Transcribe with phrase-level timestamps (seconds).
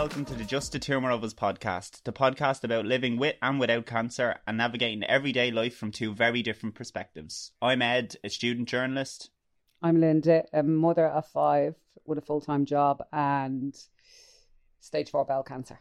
[0.00, 3.60] welcome to the Just a Tumour of Us podcast, the podcast about living with and
[3.60, 7.52] without cancer and navigating everyday life from two very different perspectives.
[7.60, 9.28] I'm Ed, a student journalist.
[9.82, 11.74] I'm Linda, a mother of five
[12.06, 13.76] with a full time job and
[14.80, 15.78] stage four bowel cancer.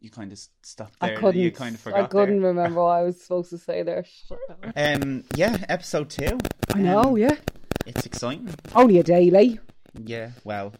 [0.00, 1.18] You kind of stopped I there.
[1.18, 1.38] couldn't.
[1.42, 2.04] You kind of forgot.
[2.04, 2.48] I couldn't there.
[2.48, 4.06] remember what I was supposed to say there.
[4.74, 6.38] Um, yeah, episode two.
[6.74, 7.36] I know, Um, yeah.
[7.84, 8.48] It's exciting.
[8.74, 9.60] Only a daily.
[10.06, 10.72] Yeah, well,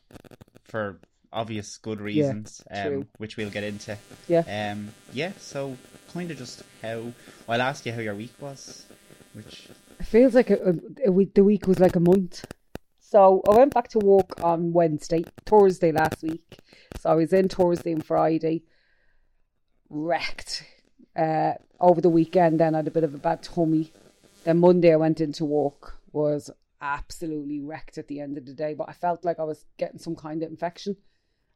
[0.64, 1.00] for
[1.36, 3.96] obvious good reasons, um, which we'll get into.
[4.26, 4.72] Yeah.
[4.72, 5.32] Um, yeah.
[5.38, 5.76] So,
[6.12, 7.12] kind of just how
[7.48, 8.86] I'll ask you how your week was,
[9.34, 9.68] which
[10.00, 12.44] It feels like a, a, a week, the week was like a month.
[12.98, 16.58] So I went back to work on Wednesday, Thursday last week.
[16.98, 18.64] So I was in Thursday and Friday,
[19.88, 20.64] wrecked.
[21.14, 23.92] Uh, over the weekend, then I had a bit of a bad tummy.
[24.44, 28.74] Then Monday I went into work, was absolutely wrecked at the end of the day,
[28.74, 30.96] but I felt like I was getting some kind of infection.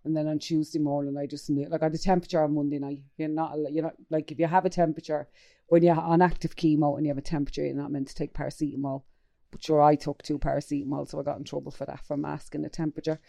[0.04, 2.78] And then on Tuesday morning, I just knew, like I had a temperature on Monday
[2.78, 3.02] night.
[3.18, 5.28] You're not, you're not like if you have a temperature
[5.68, 8.34] when you're on active chemo and you have a temperature, you're not meant to take
[8.34, 9.02] paracetamol.
[9.50, 12.62] But sure, I took two paracetamol, so I got in trouble for that for masking
[12.62, 13.20] the temperature.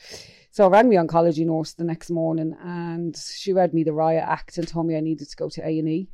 [0.52, 4.24] So I rang my oncology nurse the next morning, and she read me the Riot
[4.26, 6.10] Act and told me I needed to go to A and E.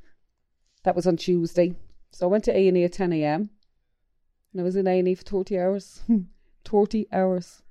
[0.83, 1.75] That was on Tuesday,
[2.11, 3.49] so I went to A and E at ten a.m.
[4.51, 6.01] and I was in A and E for thirty hours.
[6.65, 7.61] thirty hours.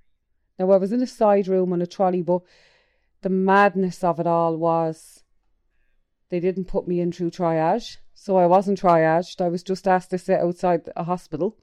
[0.58, 2.42] Now I was in a side room on a trolley, but
[3.26, 5.24] the madness of it all was
[6.28, 9.40] they didn't put me in through triage, so I wasn't triaged.
[9.40, 11.56] I was just asked to sit outside a hospital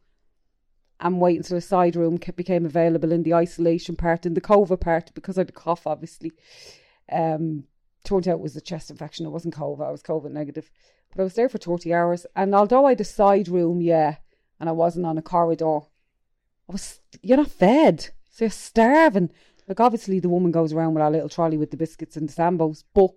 [0.99, 4.81] and wait until a side room became available in the isolation part, in the COVID
[4.81, 6.33] part, because I had a cough, obviously.
[7.09, 7.63] Um,
[8.03, 9.25] turned out it was a chest infection.
[9.25, 9.87] It wasn't COVID.
[9.87, 10.69] I was COVID negative.
[11.15, 12.25] But I was there for 30 hours.
[12.35, 14.17] And although I had a side room, yeah,
[14.59, 15.77] and I wasn't on a corridor,
[16.67, 18.09] I was, you're not fed.
[18.31, 19.29] So you're starving.
[19.67, 22.33] Like, obviously, the woman goes around with our little trolley with the biscuits and the
[22.33, 23.11] sambos, but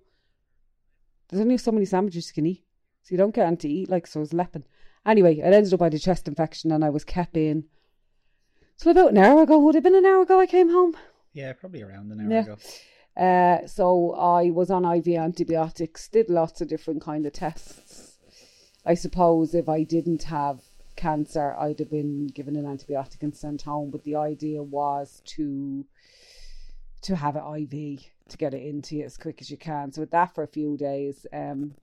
[1.29, 2.65] there's only so many sandwiches you can eat.
[3.03, 4.65] So you don't get on to eat, like, so I was lepping.
[5.05, 7.65] Anyway, it ended up I had a chest infection and I was kept in.
[8.77, 10.97] So about an hour ago, would it have been an hour ago I came home?
[11.33, 12.43] yeah, probably around an hour Yeah.
[12.43, 12.57] ago.
[13.17, 18.19] Uh, so I was on IV antibiotics, did lots of different kind of tests.
[18.85, 20.61] I suppose if I didn't have
[20.97, 23.91] cancer, I'd have been given an antibiotic and sent home.
[23.91, 25.85] But the idea was to
[27.07, 29.93] to have it IV to get it into you as quick as you can.
[29.93, 31.75] So with that for a few days, um,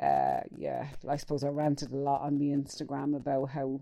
[0.00, 3.80] uh, yeah, I suppose I ranted a lot on the Instagram about how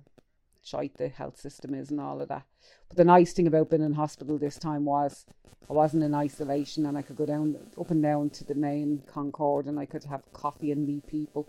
[0.62, 2.44] shite the health system is and all of that.
[2.88, 5.24] But the nice thing about being in hospital this time was
[5.68, 9.02] I wasn't in isolation and I could go down up and down to the main
[9.06, 11.48] Concord and I could have coffee and meet people.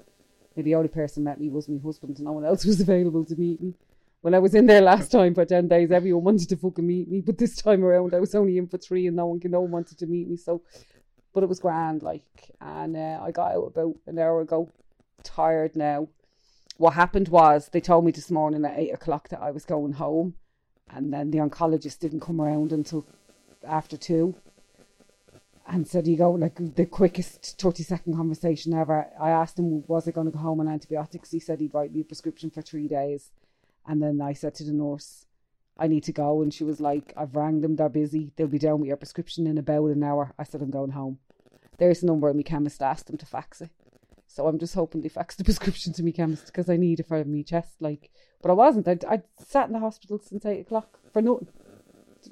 [0.56, 3.36] The only person met me was my husband, and no one else was available to
[3.36, 3.74] meet me.
[4.21, 7.09] When I was in there last time for ten days, everyone wanted to fucking meet
[7.09, 9.61] me, but this time around I was only in for three and no one no
[9.61, 10.37] one wanted to meet me.
[10.37, 10.61] So
[11.33, 12.23] but it was grand, like
[12.59, 14.69] and uh, I got out about an hour ago,
[15.23, 16.07] tired now.
[16.77, 19.93] What happened was they told me this morning at eight o'clock that I was going
[19.93, 20.35] home
[20.93, 23.05] and then the oncologist didn't come around until
[23.67, 24.35] after two
[25.67, 30.07] and said you go like the quickest 30 second conversation ever i asked him was
[30.07, 32.61] i going to go home on antibiotics he said he'd write me a prescription for
[32.61, 33.31] three days
[33.88, 35.25] and then i said to the nurse
[35.78, 38.59] i need to go and she was like i've rang them they're busy they'll be
[38.59, 41.19] down with your prescription in about an hour i said i'm going home
[41.78, 43.69] there's the number and my chemist asked them to fax it
[44.28, 47.08] so i'm just hoping they fax the prescription to me chemist because i need it
[47.08, 48.12] for me chest like
[48.42, 48.88] but I wasn't.
[48.88, 51.48] I I sat in the hospital since eight o'clock for nothing,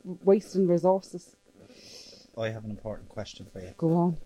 [0.04, 1.36] wasting resources.
[2.38, 3.74] I have an important question for you.
[3.78, 4.18] Go on.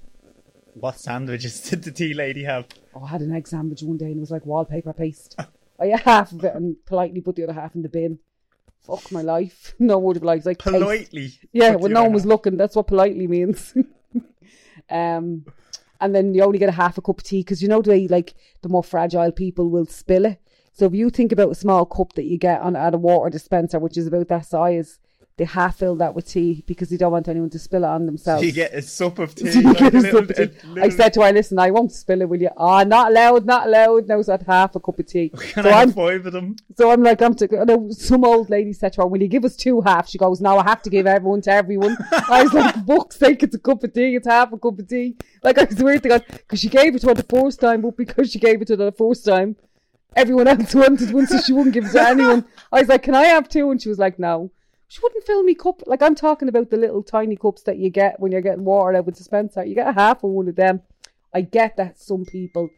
[0.75, 2.67] What sandwiches did the tea lady have?
[2.95, 5.35] Oh, I had an egg sandwich one day and it was like wallpaper paste.
[5.79, 8.19] I ate half of it and politely put the other half in the bin.
[8.85, 9.73] Fuck my life.
[9.79, 10.45] No word of life.
[10.45, 10.59] Like.
[10.59, 11.33] Politely.
[11.51, 12.57] Yeah, when no one was looking.
[12.57, 13.73] That's what politely means.
[14.89, 15.45] um,
[15.99, 18.07] and then you only get a half a cup of tea because you know the
[18.09, 20.41] like the more fragile people will spill it.
[20.73, 23.29] So if you think about a small cup that you get on at a water
[23.29, 24.99] dispenser, which is about that size,
[25.37, 28.05] they half fill that with tea because they don't want anyone to spill it on
[28.05, 28.43] themselves.
[28.45, 29.61] You get a sup of tea.
[29.61, 30.43] Like a a little- cup of tea.
[30.43, 32.49] a I little- said to her, listen, I won't spill it, will you?
[32.55, 34.07] Ah, not allowed, not allowed.
[34.07, 35.29] No, so half a cup of tea.
[35.37, 36.55] Can so I I'm have five of them?
[36.77, 39.55] so I'm like, I'm to, some old lady said to her, Will you give us
[39.55, 40.11] two halves?
[40.11, 41.97] She goes, No, I have to give everyone to everyone.
[42.29, 44.87] I was like, Fuck's sake, it's a cup of tea, it's half a cup of
[44.87, 45.15] tea.
[45.41, 47.97] Like, I swear to God, because she gave it to her the first time, but
[47.97, 49.55] because she gave it to her the first time,
[50.15, 52.45] everyone else wanted one, so she wouldn't give it to anyone.
[52.71, 53.71] I was like, Can I have two?
[53.71, 54.51] And she was like, No.
[54.93, 55.81] She wouldn't fill me cup.
[55.87, 58.95] Like, I'm talking about the little tiny cups that you get when you're getting water
[58.95, 59.65] out with dispenser.
[59.65, 60.83] You get a half of one of them.
[61.33, 62.69] I get that some people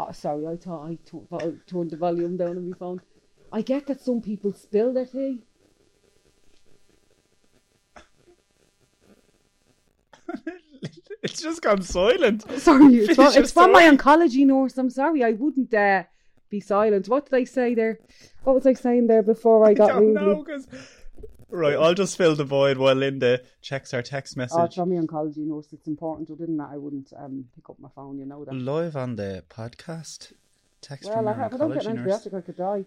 [0.00, 0.98] Oh, sorry, I thought I
[1.68, 3.00] turned the volume down on my phone.
[3.52, 5.44] I get that some people spill their tea.
[11.20, 12.42] It's just gone silent.
[12.60, 14.78] Sorry, it's from, it's from my oncology nurse.
[14.78, 16.04] I'm sorry, I wouldn't uh,
[16.50, 17.08] be silent.
[17.08, 17.98] What did I say there?
[18.44, 20.14] What was I saying there before I I got don't really?
[20.14, 20.66] know, 'cause-
[21.50, 24.58] Right, I'll just fill the void while Linda checks our text Oh, message.
[24.78, 25.68] Oh, from my oncology nurse.
[25.72, 26.30] It's important.
[26.30, 28.18] Other than that, I wouldn't um, pick up my phone.
[28.18, 28.52] You know that.
[28.54, 30.34] Live on the podcast.
[30.82, 32.26] Text Well, from I, our if I don't get oncology an nurse.
[32.26, 32.84] antibiotic, I could die.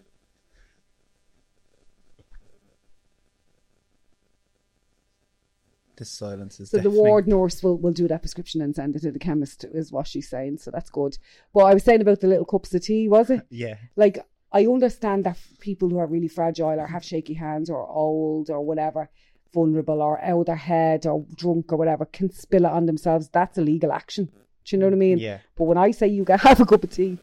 [6.02, 9.02] This silence is So the ward nurse will, will do that prescription and send it
[9.02, 10.58] to the chemist, is what she's saying.
[10.58, 11.16] So that's good.
[11.54, 13.42] But I was saying about the little cups of tea, was it?
[13.50, 13.76] Yeah.
[13.94, 14.18] Like,
[14.52, 18.60] I understand that people who are really fragile or have shaky hands or old or
[18.62, 19.08] whatever,
[19.54, 23.28] vulnerable or out of their head or drunk or whatever, can spill it on themselves.
[23.28, 24.24] That's a legal action.
[24.64, 25.18] Do you know what I mean?
[25.18, 25.38] Yeah.
[25.56, 27.18] But when I say you can have a cup of tea,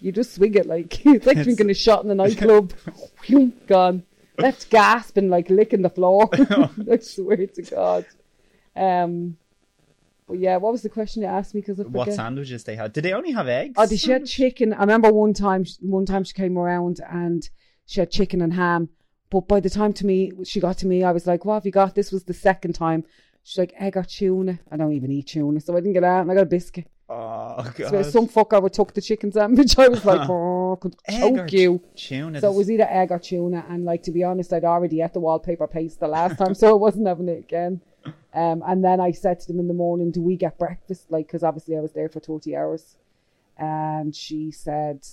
[0.00, 2.72] you just swing it like it's like It's- drinking a shot in the nightclub.
[3.66, 4.02] Gone.
[4.36, 6.28] Left gasping like licking the floor.
[6.32, 8.04] I swear to God.
[8.76, 9.36] Um,
[10.26, 11.60] but yeah, what was the question you asked me?
[11.60, 12.92] Because What sandwiches they had?
[12.92, 13.74] Did they only have eggs?
[13.76, 14.72] Oh, did she had chicken?
[14.72, 15.66] I remember one time.
[15.80, 17.48] One time she came around and
[17.86, 18.88] she had chicken and ham.
[19.30, 21.66] But by the time to me, she got to me, I was like, "What have
[21.66, 23.04] you got?" This was the second time.
[23.42, 26.22] She's like, "Egg or tuna?" I don't even eat tuna, so I didn't get out.
[26.22, 26.86] And I got a biscuit.
[27.08, 27.90] Oh god.
[27.90, 29.78] So some fucker would took the chicken sandwich.
[29.78, 32.40] I was like, "Oh, I could choke you." tuna.
[32.40, 35.12] So it was either egg or tuna, and like to be honest, I'd already ate
[35.12, 37.82] the wallpaper paste the last time, so I wasn't having it again.
[38.34, 41.26] Um, and then I said to them in the morning, "Do we get breakfast?" Like,
[41.28, 42.96] because obviously I was there for twenty hours,
[43.56, 45.06] and she said,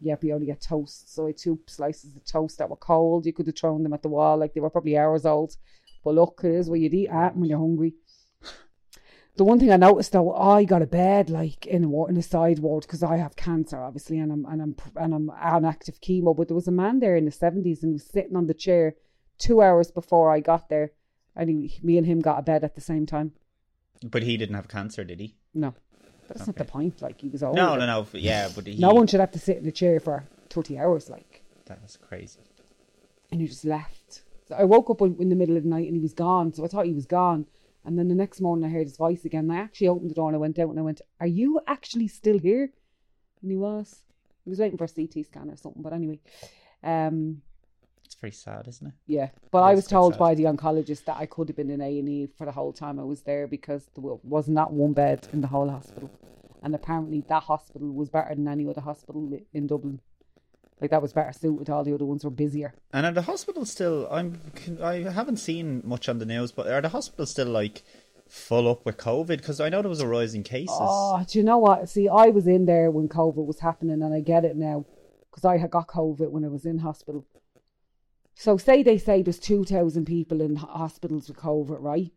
[0.00, 3.24] "Yep, we only get toast." So I two slices of toast that were cold.
[3.24, 5.56] You could have thrown them at the wall, like they were probably hours old.
[6.04, 7.94] But look, it is what you'd eat at when you're hungry.
[9.36, 12.22] The one thing I noticed though, I got a bed like in a in a
[12.22, 16.00] side ward because I have cancer, obviously, and I'm and I'm and I'm on active
[16.00, 16.34] chemo.
[16.34, 18.96] But there was a man there in the seventies, and was sitting on the chair
[19.38, 20.92] two hours before I got there,
[21.36, 23.32] and he, me and him got a bed at the same time.
[24.04, 25.36] But he didn't have cancer, did he?
[25.54, 25.74] No,
[26.28, 27.00] but that's not the point.
[27.02, 27.56] Like he was old.
[27.56, 28.06] No, no, no.
[28.12, 28.76] Yeah, but he.
[28.78, 31.42] No one should have to sit in a chair for thirty hours, like.
[31.66, 32.40] That was crazy.
[33.32, 34.22] and he just left.
[34.48, 36.52] So I woke up in in the middle of the night and he was gone.
[36.52, 37.46] So I thought he was gone.
[37.84, 39.44] And then the next morning I heard his voice again.
[39.50, 41.60] And I actually opened the door and I went out and I went, Are you
[41.66, 42.70] actually still here?
[43.42, 44.02] And he was.
[44.44, 45.82] He was waiting for a CT scan or something.
[45.82, 46.20] But anyway,
[46.84, 47.42] um,
[48.06, 48.94] It's very sad, isn't it?
[49.06, 49.28] yeah.
[49.50, 50.18] But I was told sad.
[50.20, 52.72] by the oncologist that I could have been in A and E for the whole
[52.72, 56.10] time I was there because there was not one bed in the whole hospital,
[56.62, 60.00] and apparently that hospital was better than any other hospital in Dublin.
[60.80, 61.70] Like that was better suited.
[61.70, 62.74] All the other ones were busier.
[62.92, 64.06] And are the hospitals still?
[64.10, 64.40] I'm.
[64.82, 67.82] I haven't seen much on the news, but are the hospitals still like
[68.28, 69.38] full up with COVID?
[69.38, 70.76] Because I know there was a rise in cases.
[70.78, 71.88] Oh, do you know what?
[71.88, 74.84] See, I was in there when COVID was happening, and I get it now
[75.30, 77.24] because I had got COVID when I was in hospital.
[78.38, 82.12] So, say they say there's 2,000 people in hospitals with COVID, right?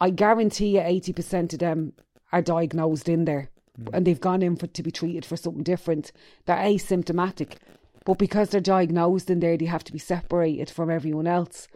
[0.00, 1.92] I guarantee you 80% of them
[2.32, 3.86] are diagnosed in there hmm.
[3.92, 6.10] and they've gone in for to be treated for something different.
[6.44, 7.58] They're asymptomatic,
[8.04, 11.68] but because they're diagnosed in there, they have to be separated from everyone else.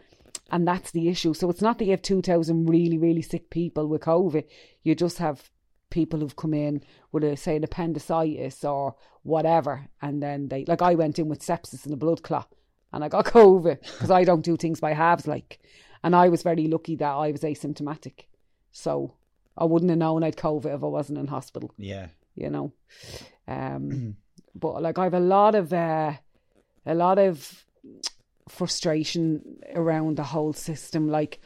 [0.51, 1.33] And that's the issue.
[1.33, 4.43] So it's not that you have 2,000 really, really sick people with COVID.
[4.83, 5.49] You just have
[5.89, 6.83] people who've come in
[7.13, 9.87] with, a, say, an appendicitis or whatever.
[10.01, 12.51] And then they, like, I went in with sepsis and a blood clot
[12.95, 15.59] and I got COVID because I don't do things by halves, like.
[16.03, 18.25] And I was very lucky that I was asymptomatic.
[18.71, 19.13] So
[19.57, 22.07] I wouldn't have known I'd COVID if I wasn't in hospital Yeah.
[22.35, 22.73] you know.
[23.47, 24.15] Um,
[24.55, 26.13] but like I've a lot of uh,
[26.85, 27.65] a lot of
[28.47, 31.09] frustration around the whole system.
[31.09, 31.39] Like,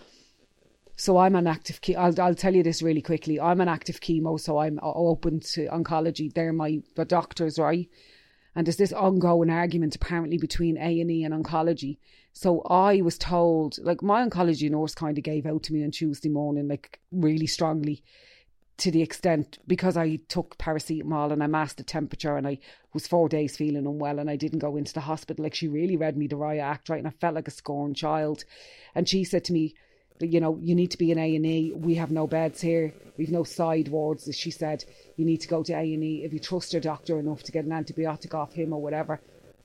[0.96, 1.82] so I'm an active.
[1.82, 3.40] Ke- I'll I'll tell you this really quickly.
[3.40, 6.34] I'm an active chemo, so I'm open to oncology.
[6.34, 7.88] They're my the doctors, right?
[8.60, 11.96] And there's this ongoing argument apparently between A and E and oncology.
[12.34, 15.92] So I was told, like my oncology nurse kind of gave out to me on
[15.92, 18.04] Tuesday morning, like really strongly,
[18.76, 22.60] to the extent because I took paracetamol and I masked the temperature and I
[22.92, 25.44] was four days feeling unwell and I didn't go into the hospital.
[25.44, 27.00] Like she really read me the riot act, right?
[27.00, 28.44] And I felt like a scorned child.
[28.94, 29.74] And she said to me,
[30.28, 31.72] you know, you need to be in A and E.
[31.74, 32.94] We have no beds here.
[33.18, 34.28] We've no side wards.
[34.28, 34.84] As she said,
[35.16, 37.52] you need to go to A and E if you trust your doctor enough to
[37.52, 39.22] get an antibiotic off him or whatever.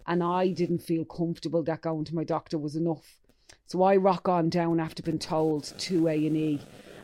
[0.06, 3.18] And I didn't feel comfortable that going to my doctor was enough.
[3.66, 6.60] So I rock on down after being told to A and E,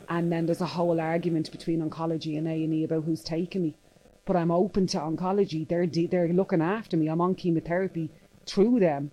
[0.07, 3.63] and then there's a whole argument between oncology and A and E about who's taking
[3.63, 3.75] me.
[4.25, 5.67] But I'm open to oncology.
[5.67, 7.07] They're they're looking after me.
[7.07, 8.11] I'm on chemotherapy
[8.45, 9.11] through them,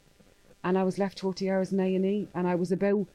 [0.62, 3.06] and I was left 40 hours in A and E, and I was about.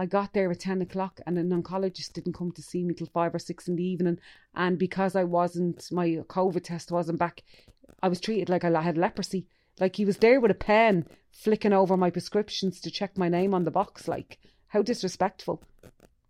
[0.00, 3.06] I got there at 10 o'clock and an oncologist didn't come to see me till
[3.06, 4.18] 5 or 6 in the evening.
[4.54, 7.42] And because I wasn't, my COVID test wasn't back,
[8.02, 9.46] I was treated like I had leprosy.
[9.78, 13.52] Like he was there with a pen flicking over my prescriptions to check my name
[13.52, 14.08] on the box.
[14.08, 14.38] Like,
[14.68, 15.62] how disrespectful.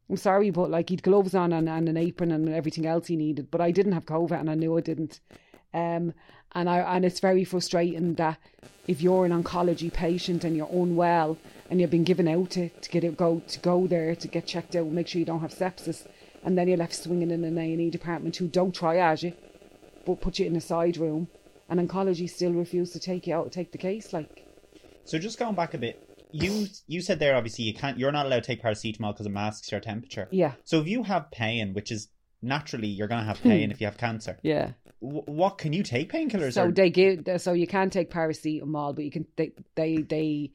[0.08, 3.14] I'm sorry, but like he'd gloves on and, and an apron and everything else he
[3.14, 5.20] needed, but I didn't have COVID and I knew I didn't.
[5.72, 6.12] Um,
[6.56, 8.40] and I and it's very frustrating that
[8.88, 11.38] if you're an oncology patient and you're unwell
[11.70, 14.46] and you've been given out to, to get it go to go there to get
[14.46, 16.06] checked out, make sure you don't have sepsis,
[16.44, 19.32] and then you're left swinging in an A and E department who don't triage you,
[20.04, 21.28] but put you in a side room,
[21.68, 24.12] and oncology still refuse to take you out, take the case.
[24.12, 24.44] Like,
[25.04, 28.26] So just going back a bit, you you said there obviously you can't you're not
[28.26, 30.28] allowed to take paracetamol because it masks your temperature.
[30.30, 32.08] yeah, So if you have pain, which is
[32.42, 34.72] naturally you're gonna have pain if you have cancer, yeah.
[35.02, 36.52] w- what can you take painkillers?
[36.54, 40.52] So or- they give so you can't take paracetamol, but you can they they they.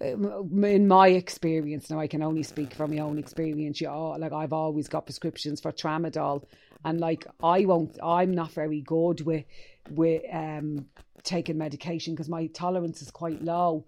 [0.00, 3.80] Um, In my experience, now I can only speak from my own experience.
[3.80, 6.44] You all, like I've always got prescriptions for tramadol,
[6.84, 7.98] and like I won't.
[8.02, 9.44] I'm not very good with
[9.90, 10.86] with um
[11.22, 13.84] taking medication because my tolerance is quite low.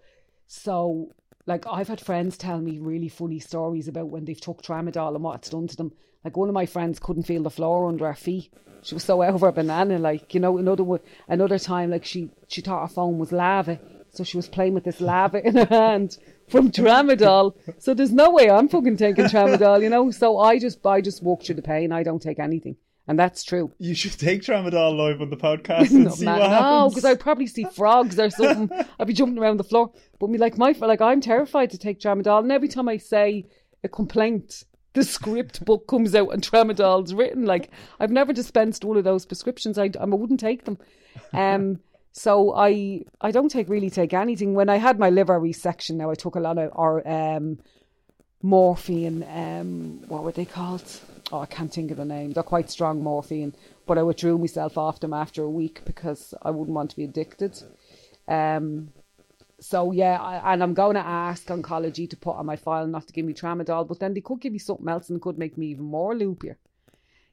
[0.48, 1.12] So
[1.46, 5.24] like I've had friends tell me really funny stories about when they've took tramadol and
[5.24, 5.92] what it's done to them.
[6.24, 8.52] Like one of my friends couldn't feel the floor under her feet.
[8.82, 9.98] She was so of her banana.
[9.98, 10.84] Like you know, another
[11.28, 13.78] another time, like she she thought her phone was lava,
[14.12, 17.54] so she was playing with this lava in her hand from tramadol.
[17.78, 20.10] So there's no way I'm fucking taking tramadol, you know.
[20.10, 21.92] So I just I just walk through the pain.
[21.92, 22.76] I don't take anything,
[23.06, 23.72] and that's true.
[23.78, 27.04] you should take tramadol live on the podcast and No, see man, what no, because
[27.04, 28.70] I'd probably see frogs or something.
[28.98, 29.92] I'd be jumping around the floor.
[30.18, 33.46] But me, like my, like I'm terrified to take tramadol, and every time I say
[33.84, 37.46] a complaint, the script book comes out and tramadol's written.
[37.46, 39.78] Like I've never dispensed one of those prescriptions.
[39.78, 40.78] I, I wouldn't take them.
[41.32, 41.80] Um,
[42.12, 44.54] so I, I don't take really take anything.
[44.54, 47.58] When I had my liver resection, now I took a lot of or um,
[48.42, 49.24] morphine.
[49.28, 51.00] Um, what were they called?
[51.32, 52.32] Oh, I can't think of the name.
[52.32, 53.54] They're quite strong morphine,
[53.86, 57.04] but I withdrew myself off them after a week because I wouldn't want to be
[57.04, 57.62] addicted.
[58.26, 58.92] Um,
[59.60, 63.06] so yeah, I, and I'm going to ask oncology to put on my file not
[63.06, 65.56] to give me tramadol, but then they could give me something else and could make
[65.56, 66.56] me even more loopier,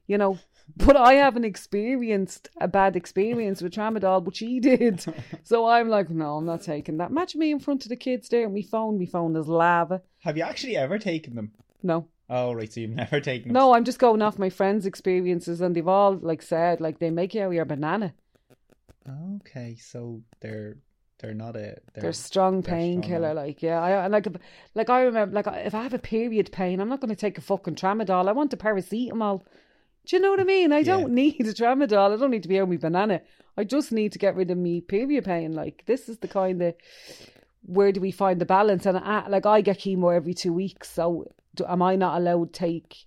[0.07, 0.39] you know.
[0.75, 5.05] But I haven't experienced a bad experience with tramadol, but she did.
[5.43, 7.09] So I'm like, no, I'm not taking that.
[7.09, 10.01] Imagine me in front of the kids there, and my phone, my phone is lava.
[10.19, 11.53] Have you actually ever taken them?
[11.81, 13.53] No, Oh right, so you've never taken them.
[13.53, 17.09] no, I'm just going off my friends' experiences, and they've all like said like they
[17.09, 18.13] make you out your banana.
[19.37, 20.77] Okay, so they're
[21.19, 23.81] they're not a they're, They're strong painkiller, like yeah.
[23.81, 24.27] I and like
[24.75, 27.37] like I remember, like if I have a period pain, I'm not going to take
[27.37, 28.27] a fucking tramadol.
[28.27, 29.43] I want a paracetamol.
[30.07, 30.71] Do you know what I mean?
[30.71, 32.13] I don't need a tramadol.
[32.13, 33.21] I don't need to be on my banana.
[33.57, 35.53] I just need to get rid of me period pain.
[35.53, 36.75] Like this is the kind of
[37.63, 38.85] where do we find the balance?
[38.85, 42.53] And I, like I get chemo every two weeks, so do, am I not allowed
[42.53, 43.05] to take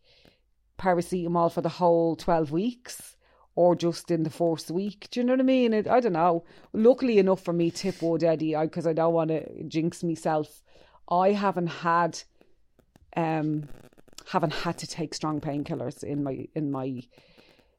[0.78, 3.16] paracetamol for the whole twelve weeks?
[3.56, 5.74] Or just in the first week, do you know what I mean?
[5.74, 6.44] It, I don't know.
[6.72, 10.62] Luckily enough for me, tip wood Eddie, because I, don't want to jinx myself.
[11.10, 12.22] I haven't had,
[13.16, 13.68] um,
[14.30, 17.02] haven't had to take strong painkillers in my in my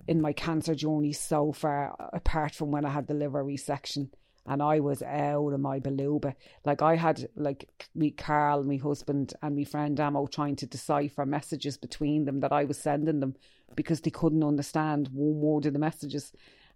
[0.08, 4.10] in my cancer journey so far, apart from when I had the liver resection
[4.46, 6.36] and I was out of my beluga.
[6.66, 11.26] Like I had like me Carl, my husband, and my friend Amo trying to decipher
[11.26, 13.36] messages between them that I was sending them
[13.76, 16.34] because they couldn't understand one word of the messages.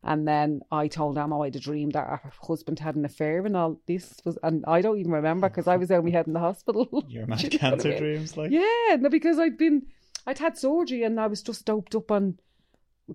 [0.08, 3.44] And then I told Amo I had a dream that her husband had an affair
[3.44, 6.34] and all this was, and I don't even remember because I was only head in
[6.34, 7.04] the hospital.
[7.10, 7.98] Your mad Do you I cancer mean?
[7.98, 9.88] dreams, like Yeah, no, because I'd been,
[10.28, 12.38] I'd had surgery and I was just doped up on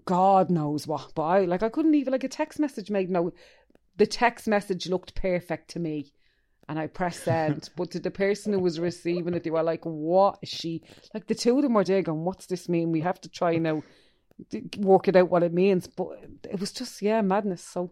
[0.04, 1.12] God knows what.
[1.14, 3.32] But I, like, I couldn't even, like, a text message made no,
[3.97, 6.12] the text message looked perfect to me.
[6.68, 7.70] And I pressed send.
[7.76, 10.82] but to the person who was receiving it, they were like, what is she?
[11.14, 12.92] Like, the two of them were there going, what's this mean?
[12.92, 13.82] We have to try now,
[14.49, 15.87] d- work it out what it means.
[15.87, 16.18] But
[16.49, 17.62] it was just, yeah, madness.
[17.62, 17.90] So.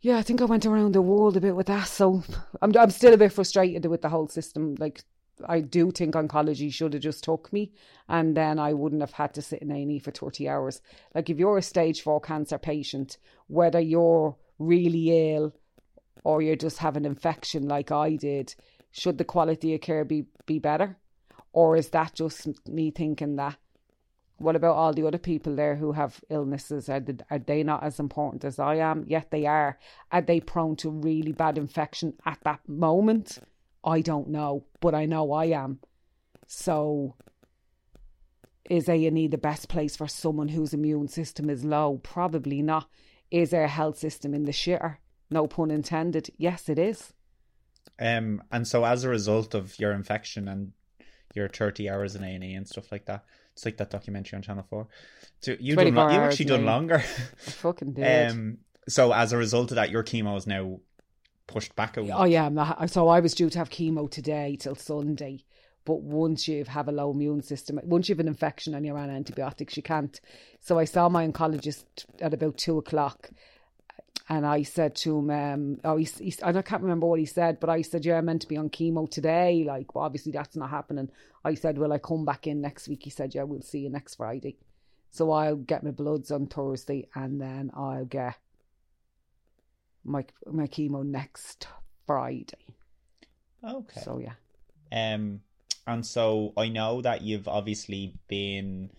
[0.00, 1.88] Yeah, I think I went around the world a bit with that.
[1.88, 2.22] So
[2.62, 4.76] I'm I'm still a bit frustrated with the whole system.
[4.78, 5.02] Like
[5.44, 7.72] I do think oncology should have just took me,
[8.08, 10.80] and then I wouldn't have had to sit in A and E for thirty hours.
[11.14, 13.18] Like if you're a stage four cancer patient,
[13.48, 15.54] whether you're really ill
[16.24, 18.54] or you're just have an infection like I did,
[18.92, 20.96] should the quality of care be be better,
[21.52, 23.56] or is that just me thinking that?
[24.38, 26.88] What about all the other people there who have illnesses?
[26.88, 29.04] Are, the, are they not as important as I am?
[29.06, 29.78] Yet they are.
[30.12, 33.38] Are they prone to really bad infection at that moment?
[33.82, 35.80] I don't know, but I know I am.
[36.46, 37.14] So,
[38.68, 42.00] is A and E the best place for someone whose immune system is low?
[42.02, 42.88] Probably not.
[43.30, 44.98] Is our health system in the shitter?
[45.30, 46.30] No pun intended.
[46.36, 47.12] Yes, it is.
[47.98, 50.72] Um, and so as a result of your infection and
[51.34, 53.24] your thirty hours in A and E and stuff like that,
[53.56, 54.86] it's like that documentary on Channel Four.
[55.40, 56.96] So you done lo- you hours actually done longer.
[56.98, 58.30] I fucking did.
[58.30, 60.80] um, so as a result of that, your chemo is now
[61.46, 62.12] pushed back a week.
[62.14, 65.44] Oh yeah, not, so I was due to have chemo today till Sunday,
[65.86, 68.98] But once you have a low immune system, once you have an infection and you're
[68.98, 70.20] on antibiotics, you can't.
[70.60, 71.84] So I saw my oncologist
[72.20, 73.30] at about two o'clock,
[74.28, 77.60] and I said to him, um, "Oh, he's, he's, I can't remember what he said,
[77.60, 79.64] but I said, yeah, I'm meant to be on chemo today.
[79.66, 81.10] Like, well, obviously that's not happening.
[81.44, 83.04] I said, will I come back in next week?
[83.04, 84.56] He said, yeah, we'll see you next Friday.
[85.10, 88.34] So I'll get my bloods on Thursday, and then I'll get
[90.04, 91.68] my my chemo next
[92.06, 92.74] Friday.
[93.64, 94.00] Okay.
[94.00, 94.34] So yeah.
[94.92, 95.40] Um,
[95.86, 98.90] and so I know that you've obviously been.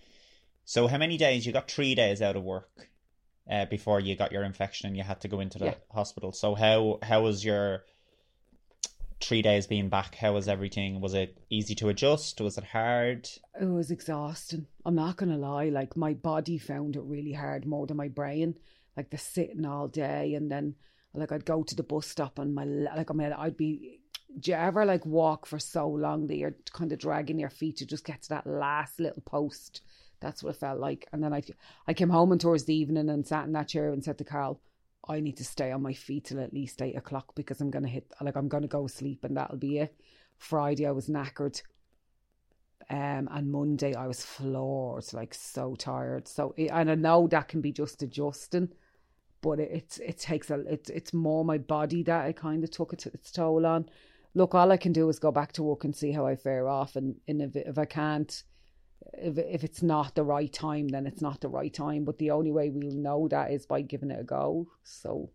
[0.65, 1.45] So how many days?
[1.45, 2.89] You got three days out of work,
[3.49, 5.75] uh, before you got your infection and you had to go into the Yeah.
[5.91, 6.31] hospital.
[6.31, 7.83] So how how was your
[9.19, 10.15] three days being back?
[10.15, 11.01] How was everything?
[11.01, 12.39] Was it easy to adjust?
[12.39, 13.27] Was it hard?
[13.59, 14.67] It was exhausting.
[14.85, 15.69] I'm not gonna lie.
[15.69, 18.55] Like my body found it really hard more than my brain.
[18.95, 20.75] Like the sitting all day, and then
[21.13, 24.01] like I'd go to the bus stop and my like I mean I'd be.
[24.39, 27.77] Do you ever like walk for so long that you're kind of dragging your feet
[27.77, 29.81] to just get to that last little post?
[30.19, 31.07] That's what it felt like.
[31.13, 31.41] And then I,
[31.87, 34.23] I came home and towards the evening and sat in that chair and said to
[34.23, 34.59] Carl,
[35.07, 37.87] I need to stay on my feet till at least eight o'clock because I'm gonna
[37.87, 39.95] hit like I'm gonna go sleep and that'll be it.
[40.37, 41.61] Friday I was knackered.
[42.89, 46.27] Um, and Monday I was floored, like so tired.
[46.27, 48.69] So, it, and I know that can be just adjusting,
[49.41, 52.71] but it, it's it takes a it's it's more my body that it kind of
[52.71, 53.89] took it its toll on.
[54.35, 56.69] Look, all I can do is go back to work and see how I fare
[56.69, 58.43] off, and, and if if I can't,
[59.13, 62.03] if if it's not the right time, then it's not the right time.
[62.05, 64.67] But the only way we'll know that is by giving it a go.
[64.83, 65.29] So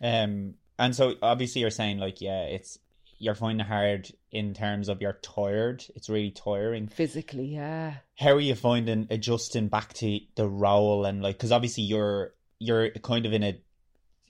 [0.00, 2.78] Um, and so obviously you're saying like yeah, it's
[3.18, 5.82] you're finding it hard in terms of you're tired.
[5.94, 6.86] It's really tiring.
[6.88, 7.94] physically, yeah.
[8.18, 12.90] How are you finding adjusting back to the role and like because obviously you're you're
[12.90, 13.60] kind of in a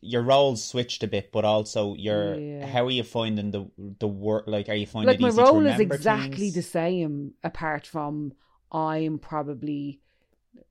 [0.02, 2.66] your roles switched a bit, but also you're Yeah.
[2.66, 4.44] how are you finding the the work?
[4.46, 6.54] Like, are you finding like my role is exactly things?
[6.54, 8.32] the same apart from
[8.72, 10.00] i'm probably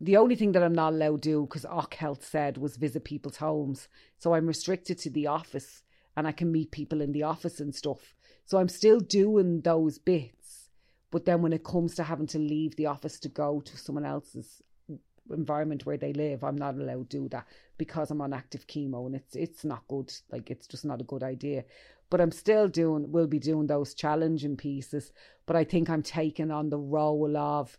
[0.01, 3.03] the only thing that i'm not allowed to do because oc health said was visit
[3.03, 3.88] people's homes.
[4.17, 5.84] So i'm restricted to the office
[6.15, 8.15] and i can meet people in the office and stuff.
[8.45, 10.69] So i'm still doing those bits
[11.12, 14.05] but then when it comes to having to leave the office to go to someone
[14.05, 14.62] else's
[15.31, 19.05] environment where they live i'm not allowed to do that because i'm on active chemo
[19.05, 20.12] and it's it's not good.
[20.31, 21.63] Like it's just not a good idea.
[22.10, 25.12] But I'm still doing, will be doing those challenging pieces.
[25.45, 27.77] But I think I'm taking on the role of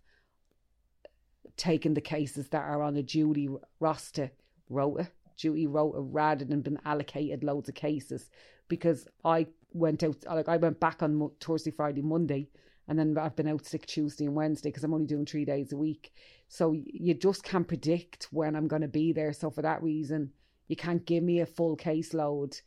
[1.56, 3.48] taking the cases that are on a duty
[3.80, 4.30] roster,
[4.68, 8.30] rota, duty rota, rather than been allocated loads of cases.
[8.68, 12.48] Because I went out, like I went back on Thursday, Friday, Monday,
[12.88, 15.72] and then I've been out sick Tuesday and Wednesday because I'm only doing three days
[15.72, 16.12] a week.
[16.48, 19.32] So you just can't predict when I'm going to be there.
[19.32, 20.30] So for that reason,
[20.68, 22.60] you can't give me a full caseload.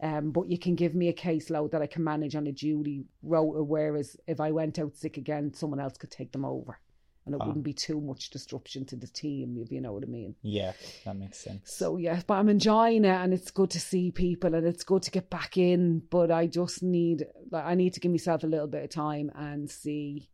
[0.00, 3.04] Um, but you can give me a caseload that I can manage on a duty
[3.22, 6.80] rota, whereas if I went out sick again, someone else could take them over.
[7.24, 7.46] And it Ah.
[7.46, 10.34] wouldn't be too much disruption to the team, if you know what I mean.
[10.42, 10.72] Yeah,
[11.04, 11.70] that makes sense.
[11.72, 15.02] So yeah, but I'm enjoying it and it's good to see people and it's good
[15.04, 16.00] to get back in.
[16.10, 19.30] But I just need like I need to give myself a little bit of time
[19.36, 20.28] and see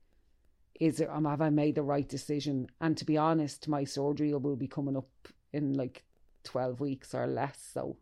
[0.80, 2.68] is it um, have I made the right decision?
[2.80, 5.10] And to be honest, my surgery will be coming up
[5.52, 6.04] in like
[6.44, 7.58] twelve weeks or less.
[7.74, 7.98] So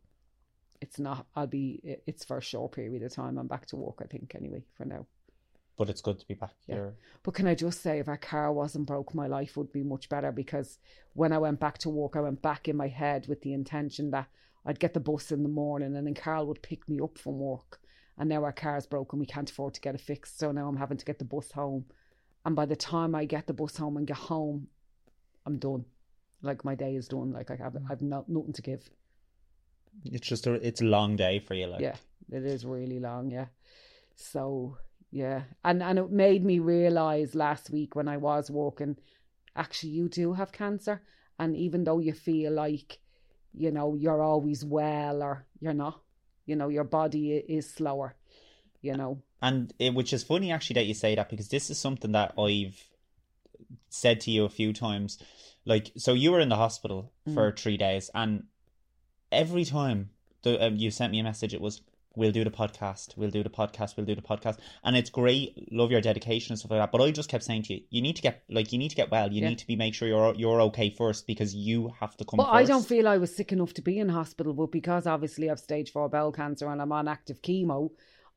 [0.80, 3.36] it's not I'll be it's for a short period of time.
[3.38, 5.06] I'm back to work, I think, anyway, for now.
[5.76, 6.74] But it's good to be back Yeah.
[6.74, 6.94] here.
[7.22, 10.08] But can I just say, if our car wasn't broke, my life would be much
[10.08, 10.78] better because
[11.12, 14.10] when I went back to work, I went back in my head with the intention
[14.10, 14.28] that
[14.64, 17.38] I'd get the bus in the morning and then Carl would pick me up from
[17.38, 17.80] work.
[18.18, 20.38] And now our car car's broken, we can't afford to get it fixed.
[20.38, 21.84] So now I'm having to get the bus home.
[22.44, 24.68] And by the time I get the bus home and get home,
[25.44, 25.84] I'm done.
[26.42, 27.32] Like my day is done.
[27.32, 28.88] Like I have, I've no, nothing to give.
[30.04, 31.66] It's just a it's a long day for you.
[31.66, 31.96] Like, Yeah,
[32.30, 33.30] it is really long.
[33.30, 33.46] Yeah.
[34.14, 34.78] So
[35.16, 38.98] yeah, and and it made me realize last week when I was walking,
[39.54, 41.00] actually you do have cancer,
[41.38, 42.98] and even though you feel like,
[43.54, 46.02] you know, you're always well or you're not,
[46.44, 48.14] you know, your body is slower,
[48.82, 49.22] you know.
[49.40, 52.34] And it, which is funny actually that you say that because this is something that
[52.38, 52.78] I've
[53.88, 55.18] said to you a few times.
[55.64, 58.44] Like, so you were in the hospital for three days, and
[59.32, 60.10] every time
[60.42, 61.80] the, um, you sent me a message, it was,
[62.16, 63.16] "We'll do the podcast.
[63.16, 63.96] We'll do the podcast.
[63.96, 66.90] We'll do the podcast." And it's great, love your dedication and stuff like that.
[66.92, 68.96] But I just kept saying to you, you need to get like you need to
[68.96, 69.32] get well.
[69.32, 69.50] You Yeah.
[69.50, 72.38] need to be make sure you're you're okay first because you have to come.
[72.38, 72.56] Well, first.
[72.56, 75.60] I don't feel I was sick enough to be in hospital, but because obviously I've
[75.60, 77.90] stage four bowel cancer and I'm on active chemo,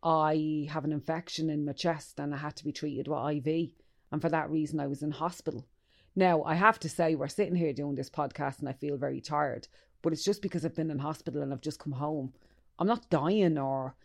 [0.03, 3.71] I have an infection in my chest and I had to be treated with IV.
[4.11, 5.67] And for that reason, I was in hospital.
[6.15, 9.21] Now, I have to say, we're sitting here doing this podcast and I feel very
[9.21, 9.67] tired,
[10.01, 12.33] but it's just because I've been in hospital and I've just come home.
[12.79, 13.95] I'm not dying or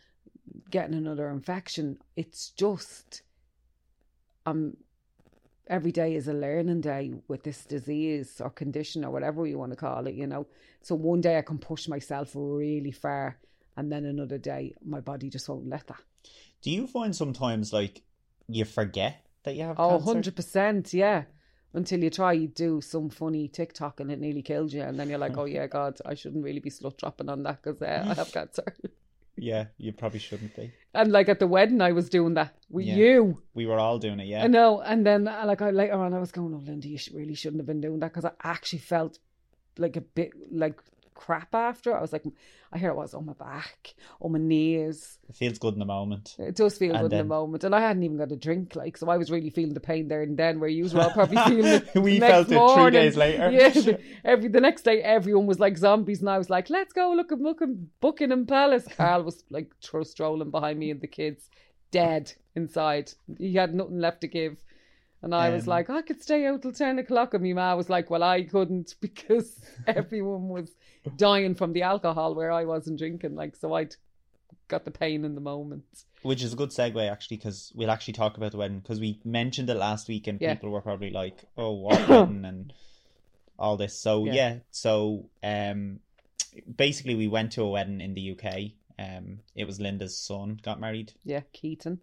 [0.71, 1.99] getting another infection.
[2.17, 3.23] It's just
[4.45, 4.77] I'm
[5.67, 9.73] every day is a learning day with this disease or condition or whatever you want
[9.73, 10.47] to call it, you know.
[10.83, 13.39] So one day I can push myself really far,
[13.77, 16.03] and then another day my body just won't let that.
[16.61, 18.03] Do you find sometimes like
[18.49, 20.33] you forget that you have Oh, cancer?
[20.33, 21.25] 100%, yeah.
[21.75, 24.81] Until you try, you do some funny TikTok and it nearly kills you.
[24.83, 27.63] And then you're like, oh, yeah, God, I shouldn't really be slut dropping on that
[27.63, 28.65] because uh, I have cancer.
[29.37, 30.73] Yeah, you probably shouldn't be.
[30.95, 32.95] and like at the wedding, I was doing that with Yeah.
[32.95, 33.43] you.
[33.55, 34.45] We were all doing it, yeah.
[34.45, 34.81] I know.
[34.81, 37.59] And then, uh, like, I later on, I was going, oh, Linda, you really shouldn't
[37.61, 39.19] have been doing that because I actually felt
[39.77, 40.81] like a bit like
[41.15, 41.97] crap after.
[41.97, 42.25] I was like,
[42.73, 45.19] I hear it was on my back, on my knees.
[45.29, 46.35] It feels good in the moment.
[46.39, 47.65] It does feel And good in the moment.
[47.65, 50.09] And I hadn't even got a drink, like, so I was really feeling the pain
[50.09, 51.93] there and then, where you were all probably feeling it.
[51.95, 52.93] the We next felt it three morning.
[53.01, 53.51] days later.
[53.51, 56.93] Yeah, the, every the next day, everyone was like zombies, and I was like, "Let's
[56.93, 57.63] go look at look
[58.01, 61.49] Buckingham Palace." Carl was like tr- strolling behind me, and the kids
[61.91, 63.13] dead inside.
[63.39, 64.63] He had nothing left to give.
[65.25, 67.35] And I was Um, like, I could stay out till 10 o'clock.
[67.35, 70.71] And my ma was like, Well, I couldn't because everyone was
[71.17, 73.35] dying from the alcohol where I wasn't drinking.
[73.35, 73.97] Like, so I'd
[74.69, 75.85] got the pain in the moment.
[76.23, 78.81] Which is a good segue, actually, because we'll actually talk about the wedding.
[78.81, 80.55] Because we mentioned it last week, and Yeah.
[80.55, 82.73] people were probably like, "Oh, what wedding?" and
[83.59, 83.99] all this.
[83.99, 84.33] So Yeah.
[84.35, 86.01] yeah, so um,
[86.77, 88.73] basically, we went to a wedding in the UK.
[88.99, 91.13] Um, it was Linda's son got married.
[91.25, 92.01] Yeah, Keaton.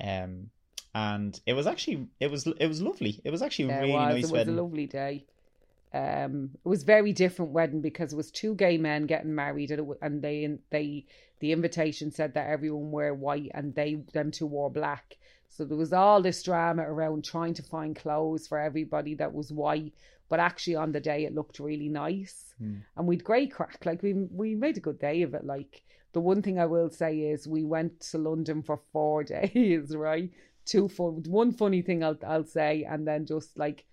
[0.00, 0.50] Um,
[0.94, 3.20] and it was actually it was it was lovely.
[3.24, 4.14] It was actually a Yeah, really was.
[4.14, 4.54] nice it was wedding.
[4.58, 5.24] a lovely day.
[5.94, 9.90] Um, it was very different wedding because it was two gay men getting married, and,
[9.90, 11.06] it, and they they
[11.40, 15.16] the invitation said that everyone wear white, and they them two wore black.
[15.48, 19.50] So there was all this drama around trying to find clothes for everybody that was
[19.50, 19.94] white,
[20.28, 22.78] but actually on the day it looked really nice, Hmm.
[22.96, 23.86] and we'd great crack.
[23.86, 25.44] Like we we made a good day of it.
[25.44, 29.96] Like the one thing I will say is we went to London for four days,
[29.96, 30.30] right?
[30.68, 33.86] Two fun, one funny thing I'll I'll say, and then just like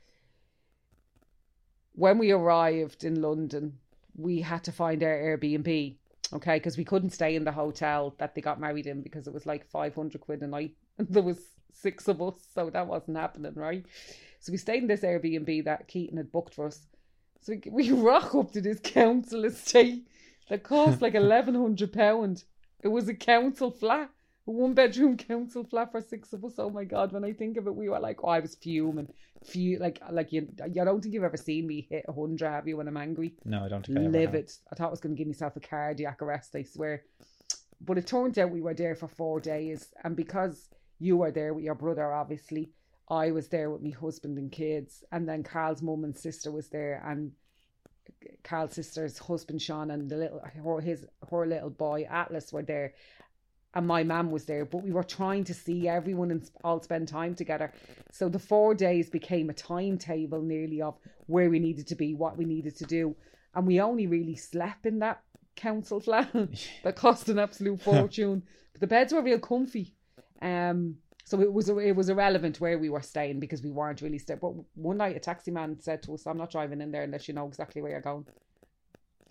[1.93, 3.77] when we arrived in London,
[4.15, 5.95] we had to find our Airbnb,
[6.33, 9.33] okay, because we couldn't stay in the hotel that they got married in because it
[9.33, 10.75] was like five hundred quid a night.
[10.97, 11.39] And there was
[11.71, 13.85] six of us, so that wasn't happening, right?
[14.41, 16.85] So we stayed in this Airbnb that Keaton had booked for us.
[17.41, 20.07] So we, we rock up to this council estate
[20.49, 22.43] that cost like eleven hundred pound.
[22.81, 24.09] It was a council flat,
[24.45, 26.53] one bedroom council flat for six of us.
[26.57, 27.11] Oh my god!
[27.11, 29.09] When I think of it, we were like, oh, I was fuming,
[29.43, 30.47] few like like you.
[30.63, 32.77] I don't think you've ever seen me hit a hundred, have you?
[32.77, 34.51] When I'm angry, No, I don't think I livid.
[34.71, 36.55] I thought I was going to give myself a cardiac arrest.
[36.55, 37.03] I swear.
[37.81, 41.53] But it turned out we were there for four days, and because you were there
[41.53, 42.71] with your brother, obviously,
[43.09, 46.69] I was there with my husband and kids, and then Carl's mum and sister was
[46.69, 47.33] there, and
[48.43, 52.93] Carl's sister's husband Sean and the little her his her little boy Atlas were there,
[53.75, 54.65] and my mum was there.
[54.65, 57.71] But we were trying to see everyone and all spend time together.
[58.11, 62.37] So the four days became a timetable nearly of where we needed to be, what
[62.37, 63.15] we needed to do,
[63.53, 65.21] and we only really slept in that
[65.55, 66.29] council flat
[66.83, 68.43] that cost an absolute fortune.
[68.73, 69.93] but the beds were real comfy.
[70.41, 74.19] Um, so it was it was irrelevant where we were staying because we weren't really
[74.19, 74.39] staying.
[74.41, 77.27] But one night a taxi man said to us, "I'm not driving in there unless
[77.27, 78.25] you know exactly where you're going."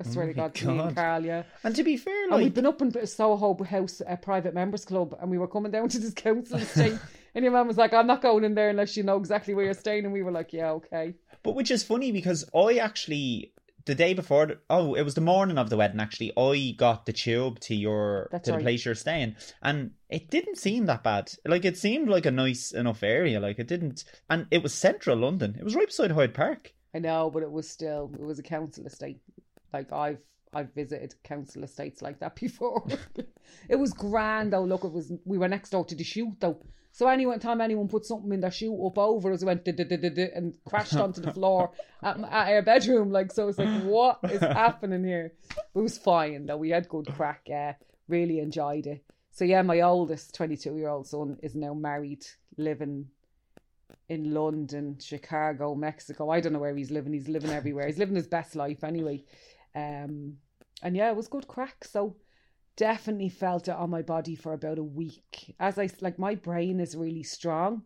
[0.01, 1.43] I swear Oh to my God, me and Carl, yeah.
[1.63, 5.17] And to be fair, like we'd been up in Soho House, a private members club,
[5.21, 6.99] and we were coming down to this council estate.
[7.35, 9.67] and your mum was like, "I'm not going in there unless you know exactly where
[9.67, 13.53] you're staying." And we were like, "Yeah, okay." But which is funny because I actually
[13.87, 17.05] the day before the, oh it was the morning of the wedding actually I got
[17.05, 21.03] the tube to your That's to the place you're staying and it didn't seem that
[21.03, 24.73] bad like it seemed like a nice enough area like it didn't and it was
[24.73, 28.25] central London it was right beside Hyde Park I know, but it was still it
[28.25, 29.19] was a council estate.
[29.75, 32.87] Like I've I've visited council estates like that before.
[33.69, 34.65] it was grand though.
[34.65, 36.61] Look, it was we were next door to the chute though.
[36.93, 40.55] So anyone time anyone put something in their shoe up over us, it went and
[40.65, 41.73] crashed onto the floor
[42.05, 43.11] at, at our bedroom.
[43.11, 45.33] Like so, it's like what is happening here?
[45.75, 46.57] It was fine though.
[46.57, 47.49] We had good crack.
[47.53, 47.73] Uh,
[48.07, 49.05] really enjoyed it.
[49.33, 52.25] So yeah, my oldest twenty two year old son is now married,
[52.57, 53.09] living
[54.09, 56.31] in London, Chicago, Mexico.
[56.31, 57.13] I don't know where he's living.
[57.13, 57.87] He's living everywhere.
[57.87, 59.25] He's living his best life anyway.
[59.75, 60.37] Um,
[60.83, 61.85] and yeah, it was good crack.
[61.85, 62.17] So
[62.77, 65.55] definitely felt it on my body for about a week.
[65.61, 67.83] As I like, my brain is really strong,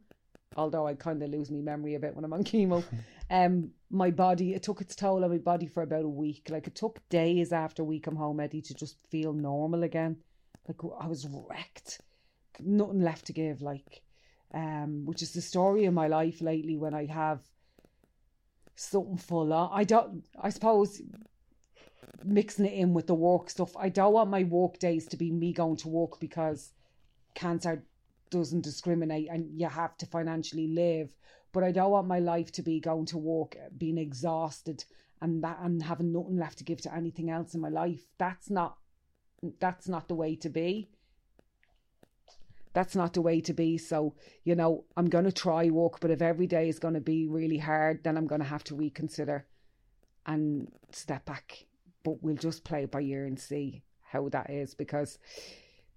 [0.56, 2.84] although I kind of lose my memory a bit when I'm on chemo.
[3.30, 6.48] Um, my body it took its toll on my body for about a week.
[6.48, 10.16] Like it took days after we come home, Eddie, to just feel normal again.
[10.66, 12.00] Like I was wrecked,
[12.58, 13.60] nothing left to give.
[13.60, 14.00] Like
[14.54, 17.40] um, which is the story of my life lately when I have
[18.74, 19.70] something full on.
[19.72, 21.02] I don't, I suppose,
[22.24, 23.76] mixing it in with the work stuff.
[23.76, 26.72] I don't want my work days to be me going to work because
[27.34, 27.84] cancer
[28.30, 31.14] doesn't discriminate and you have to financially live.
[31.52, 34.84] But I don't want my life to be going to work being exhausted
[35.20, 38.02] and that and having nothing left to give to anything else in my life.
[38.18, 38.76] That's not
[39.60, 40.88] that's not the way to be.
[42.74, 43.78] That's not the way to be.
[43.78, 47.58] So, you know, I'm gonna try work, but if every day is gonna be really
[47.58, 49.46] hard, then I'm gonna have to reconsider
[50.26, 51.64] and step back.
[52.04, 55.18] But we'll just play it by ear and see how that is because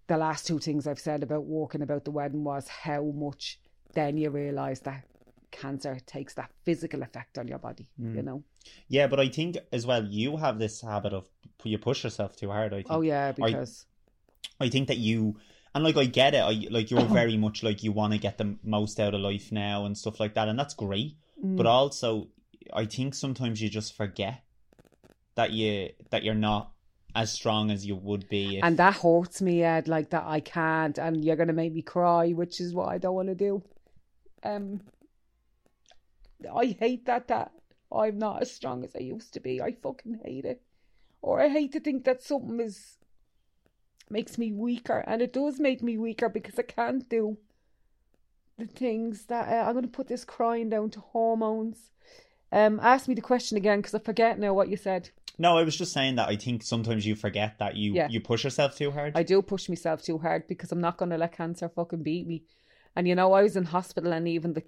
[0.08, 3.60] the last two things I've said about walking about the wedding was how much
[3.94, 5.06] then you realise that
[5.52, 8.16] cancer takes that physical effect on your body, Mm.
[8.16, 8.44] you know.
[8.88, 11.26] Yeah, but I think as well you have this habit of
[11.64, 12.74] you push yourself too hard.
[12.74, 12.88] I think.
[12.92, 13.86] Oh yeah, because
[14.60, 15.38] I think that you
[15.74, 16.40] and like I get it.
[16.40, 19.52] I like you're very much like you want to get the most out of life
[19.52, 21.16] now and stuff like that, and that's great.
[21.44, 21.58] Mm.
[21.58, 22.28] But also,
[22.74, 24.44] I think sometimes you just forget
[25.36, 26.72] that you that you're not
[27.16, 28.58] as strong as you would be.
[28.58, 31.82] If, and that hurts me, Ed, like that I can't and you're gonna make me
[31.82, 33.64] cry, which is what I don't wanna do.
[34.44, 34.82] Um
[36.54, 37.52] I hate that that
[37.92, 39.62] I'm not as strong as I used to be.
[39.62, 40.62] I fucking hate it.
[41.22, 42.98] Or I hate to think that something is
[44.10, 47.38] makes me weaker and it does make me weaker because I can't do
[48.58, 51.92] the things that uh, I'm going to put this crying down to hormones.
[52.52, 55.10] Um, ask me the question again because I forget now what you said.
[55.42, 58.08] No, I was just saying that I think sometimes you forget that you Yeah.
[58.14, 59.12] you push yourself too hard.
[59.22, 62.26] I do push myself too hard because I'm not going to let cancer fucking beat
[62.32, 62.38] me.
[62.96, 64.64] And you know, I was in hospital, and even the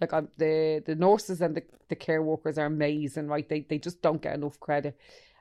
[0.00, 3.48] like I'm, the the nurses and the, the care workers are amazing, right?
[3.48, 4.94] They they just don't get enough credit.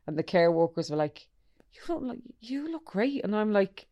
[0.06, 1.28] And the care workers were like,
[1.73, 3.88] "You don't like you look great," and I'm like.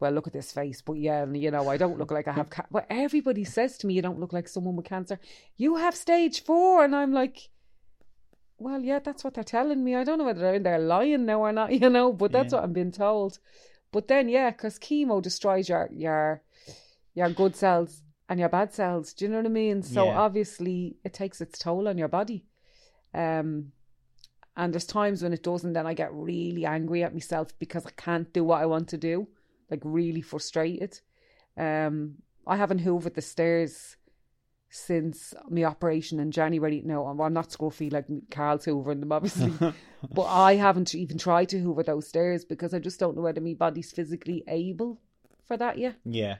[0.00, 2.32] Well, look at this face, but yeah, and, you know, I don't look like I
[2.32, 2.50] have.
[2.50, 5.18] Ca- but everybody says to me, "You don't look like someone with cancer.
[5.56, 6.84] You have stage four.
[6.84, 7.48] and I'm like,
[8.58, 9.94] well, yeah, that's what they're telling me.
[9.94, 12.58] I don't know whether they're lying now or not, you know, but that's Yeah.
[12.58, 13.38] what I'm being told.
[13.92, 16.42] But then, yeah, because chemo destroys your your
[17.14, 19.14] your good cells and your bad cells.
[19.14, 19.82] Do you know what I mean?
[19.82, 20.18] So Yeah.
[20.18, 22.44] obviously, it takes its toll on your body.
[23.14, 23.72] Um,
[24.56, 25.72] and there's times when it doesn't.
[25.72, 28.98] Then I get really angry at myself because I can't do what I want to
[28.98, 29.28] do.
[29.70, 31.00] Like really frustrated.
[31.56, 32.16] Um,
[32.46, 33.96] I haven't hoovered the stairs
[34.70, 36.82] since my operation in January.
[36.84, 39.52] No, I'm, not scruffy like Carl's hoovering them, obviously.
[40.12, 43.40] but I haven't even tried to hoover those stairs because I just don't know whether
[43.40, 45.00] my body's physically able
[45.46, 45.96] for that yet.
[46.04, 46.36] yeah,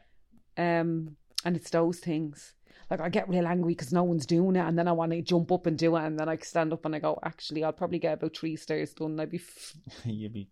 [0.57, 2.55] Um, and it's those things.
[2.91, 5.21] Like I get real angry because no one's doing it, and then I want to
[5.23, 7.73] jump up and do it, and then I stand up and I go, actually, I'll
[7.73, 9.21] probably get about three stairs done.
[9.21, 10.49] I'd be, f- you'd be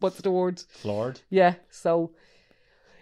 [0.00, 0.62] what's the word?
[0.68, 1.20] floored.
[1.30, 2.12] Yeah, so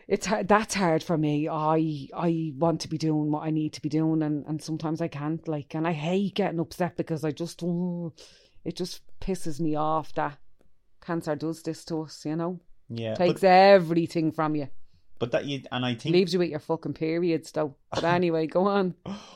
[0.09, 1.49] it's hard, that's hard for me.
[1.49, 5.01] I I want to be doing what I need to be doing, and, and sometimes
[5.01, 5.47] I can't.
[5.47, 8.13] Like, and I hate getting upset because I just oh,
[8.65, 10.39] it just pisses me off that
[11.01, 12.25] cancer does this to us.
[12.25, 14.69] You know, Yeah, takes but, everything from you,
[15.19, 17.77] but that you and I think leaves you with your fucking periods though.
[17.93, 18.95] But anyway, go on.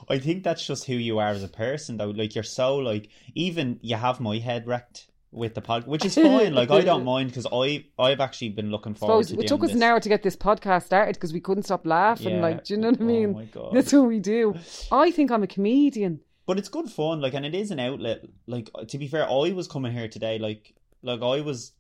[0.09, 2.11] I think that's just who you are as a person, though.
[2.11, 6.15] Like you're so like even you have my head wrecked with the pod, which is
[6.15, 6.55] fine.
[6.55, 9.63] like I don't mind because I I've actually been looking forward Suppose to it took
[9.63, 9.77] us this.
[9.77, 12.37] an hour to get this podcast started because we couldn't stop laughing.
[12.37, 12.43] Yeah.
[12.43, 13.31] Like, do you know what I mean?
[13.31, 13.71] Oh my god!
[13.75, 14.55] That's what we do.
[14.91, 16.21] I think I'm a comedian.
[16.47, 18.25] But it's good fun, like, and it is an outlet.
[18.47, 21.73] Like to be fair, I was coming here today, like, like I was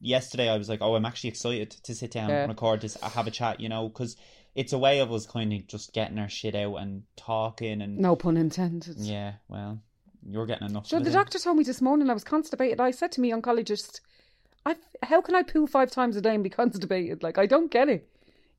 [0.00, 0.48] yesterday.
[0.48, 2.42] I was like, oh, I'm actually excited to sit down Yeah.
[2.42, 4.16] and record this, uh, have a chat, you know, because
[4.54, 7.98] it's a way of us kind of just getting our shit out and talking and
[7.98, 8.96] No pun intended.
[8.98, 9.34] yeah.
[9.48, 9.80] Well,
[10.28, 10.86] you're getting enough.
[10.86, 12.80] So the doctor told me this morning I was constipated.
[12.80, 14.00] I said to me oncologist,
[14.64, 17.22] I how can I poo five times a day and be constipated?
[17.22, 18.08] Like I don't get it,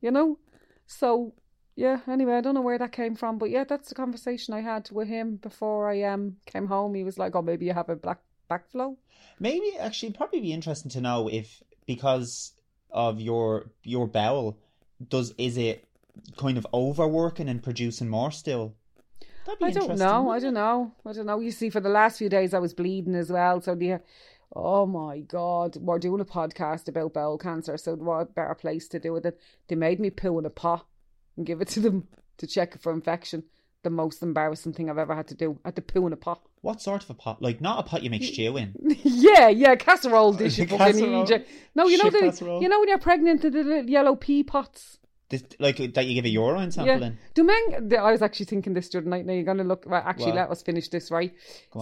[0.02, 0.38] you know.
[0.86, 1.34] So
[1.76, 2.00] yeah.
[2.08, 4.90] Anyway, I don't know where that came from, but yeah, that's the conversation I had
[4.92, 6.94] with him before I um came home.
[6.96, 8.98] He was like, "Oh, maybe you have a black backflow."
[9.40, 12.54] Maybe actually, it'd probably be interesting to know if because
[12.92, 14.60] of your your bowel,
[15.08, 15.88] does is it
[16.38, 18.76] kind of overworking and producing more still?
[19.62, 20.30] I don't know.
[20.30, 20.94] I don't know.
[21.06, 21.40] I don't know.
[21.40, 23.62] You see, for the last few days, I was bleeding as well.
[23.62, 24.00] So the,
[24.56, 27.78] oh my god, we're doing a podcast about bowel cancer.
[27.78, 29.40] So what better place to do it?
[29.68, 30.86] They made me poo in a pot
[31.38, 33.44] and give it to them to check for infection.
[33.84, 35.60] The most embarrassing thing I've ever had to do.
[35.66, 36.42] I had to poo in a pot.
[36.62, 37.42] What sort of a pot?
[37.42, 38.74] Like not a pot you make stew in.
[39.04, 40.58] yeah, yeah, casserole dish.
[40.58, 40.78] You fucking
[41.26, 41.44] Casserole.
[41.76, 42.62] No, you know Shit the, casserole.
[42.62, 45.00] you know when you're pregnant, the little yellow pee pots.
[45.34, 47.08] This, like that you give a urine sample Yeah.
[47.38, 47.46] in.
[47.52, 47.90] Men?
[47.90, 49.26] the- I was actually thinking this the other night.
[49.26, 49.84] Now you're gonna look.
[49.88, 51.34] Right, actually, let us finish this, right?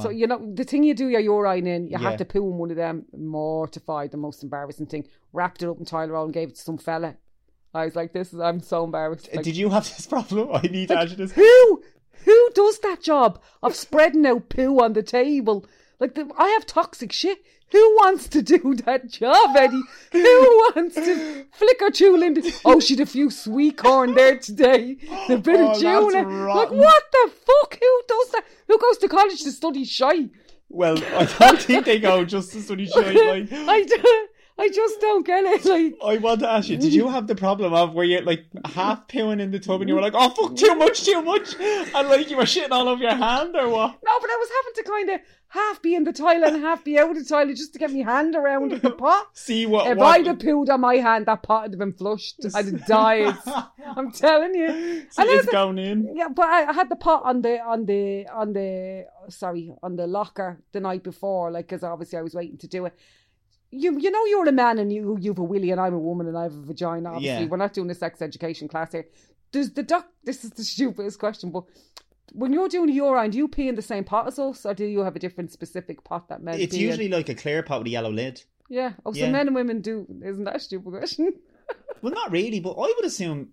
[0.02, 2.10] So you know the thing you do your urine in, you Yeah.
[2.10, 3.06] have to poo in one of them.
[3.12, 5.08] Mortified, the most embarrassing thing.
[5.34, 7.16] Wrapped it up in Tylenol and gave it to some fella.
[7.74, 9.30] I was like, "This is." I'm so embarrassed.
[9.32, 10.50] Uh, like, Did you have this problem?
[10.54, 11.32] I need to answer this.
[11.34, 11.84] who
[12.26, 15.66] who does that job of spreading out poo on the table?
[16.00, 17.40] Like the, I have toxic shit.
[17.72, 19.82] Who wants to do that job, Eddie?
[20.12, 20.20] Who
[20.76, 22.52] wants to flicker tune into?
[22.66, 24.98] Oh, she'd a few sweet corn there today.
[25.28, 26.48] The bit Oh, of tuna.
[26.54, 27.80] Like what the fuck?
[27.80, 28.44] Who does that?
[28.68, 30.30] Who goes to college to study shy?
[30.70, 33.02] Well, I don't think they go just to study shy.
[33.12, 35.66] Like, I do, I just don't get it.
[35.66, 38.46] Like I want to ask you, did you have the problem of where you're like
[38.66, 41.56] half pooing in the tub and you were like, oh fuck, too much, too much,
[41.60, 43.92] and like you were shitting all over your hand or what?
[44.04, 46.84] no, but I was having to kind of half be in the toilet and half
[46.84, 49.28] be out of the toilet just to get my hand around the pot.
[49.34, 49.88] See what?
[49.88, 52.40] If what I'd have pooed on my hand, that pot would have been flushed.
[52.56, 53.36] I'd have died.
[53.96, 54.68] I'm telling you.
[54.68, 56.16] And it's going in.
[56.16, 59.98] Yeah, but I, I had the pot on the on the on the sorry on
[59.98, 62.94] the locker the night before, like because obviously I was waiting to do it.
[63.72, 66.28] You you know you're a man and you you've a willy and I'm a woman
[66.28, 67.14] and I have a vagina.
[67.14, 67.50] Obviously, Yeah.
[67.50, 69.06] we're not doing a sex education class here.
[69.52, 70.08] Does the doc?
[70.24, 71.64] This is the stupidest question, but
[72.34, 74.74] when you're doing your urine, do you pee in the same pot as us, or
[74.74, 76.60] do you have a different specific pot that men?
[76.60, 76.88] It's pee in?
[76.90, 78.44] usually like a clear pot with a yellow lid.
[78.70, 78.94] yeah.
[79.06, 79.32] Oh, so Yeah.
[79.32, 80.06] men and women do.
[80.24, 81.34] Isn't that a stupid question?
[82.02, 83.50] Well, not really, but I would assume.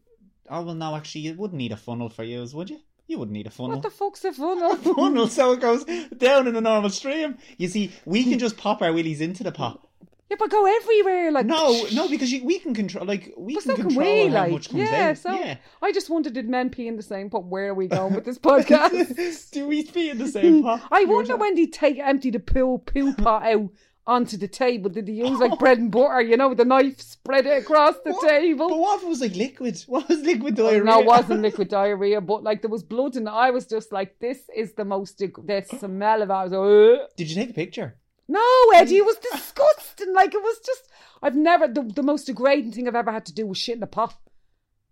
[0.48, 2.78] Oh well, no, actually, you wouldn't need a funnel for yours, would you?
[3.06, 3.74] You wouldn't need a funnel.
[3.76, 4.72] What the fuck's a funnel?
[4.72, 5.84] A funnel so it goes
[6.16, 7.36] down in a normal stream.
[7.58, 9.86] You see, we can just pop our willies into the pot.
[10.30, 13.06] Yeah, but go everywhere like No, no, because you, we can control.
[13.06, 15.18] Like we But can so can control we, how like, much comes yeah, out.
[15.18, 15.56] so yeah.
[15.82, 17.44] I just wondered, did men pee in the same pot?
[17.44, 19.50] Where are we going with this podcast?
[19.52, 20.82] Do we pee in the same pot?
[20.90, 23.70] I You wonder when they take empty the poo poo pot out
[24.06, 24.88] onto the table.
[24.88, 26.22] Did they use like bread and butter?
[26.22, 28.26] You know, with the knife spread it across the What?
[28.26, 28.68] table.
[28.70, 29.78] But what if it was like liquid?
[29.86, 30.84] What was liquid Oh, diarrhea?
[30.84, 34.18] No, it wasn't liquid diarrhea, but like there was blood, and I was just like,
[34.18, 37.50] "This is the most the smell of it." I was like, "Ugh." Did you take
[37.50, 37.97] a picture?
[38.28, 40.12] "No, Eddie, it was disgusting.
[40.14, 40.88] Like it was just,
[41.22, 43.82] I've never the, the most degrading thing I've ever had to do was shit in
[43.82, 44.14] a pot,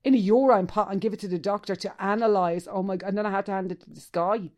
[0.05, 2.66] in a urine pot, and give it to the doctor to analyze.
[2.70, 3.09] Oh my god!
[3.09, 4.51] And then I had to hand it to this guy,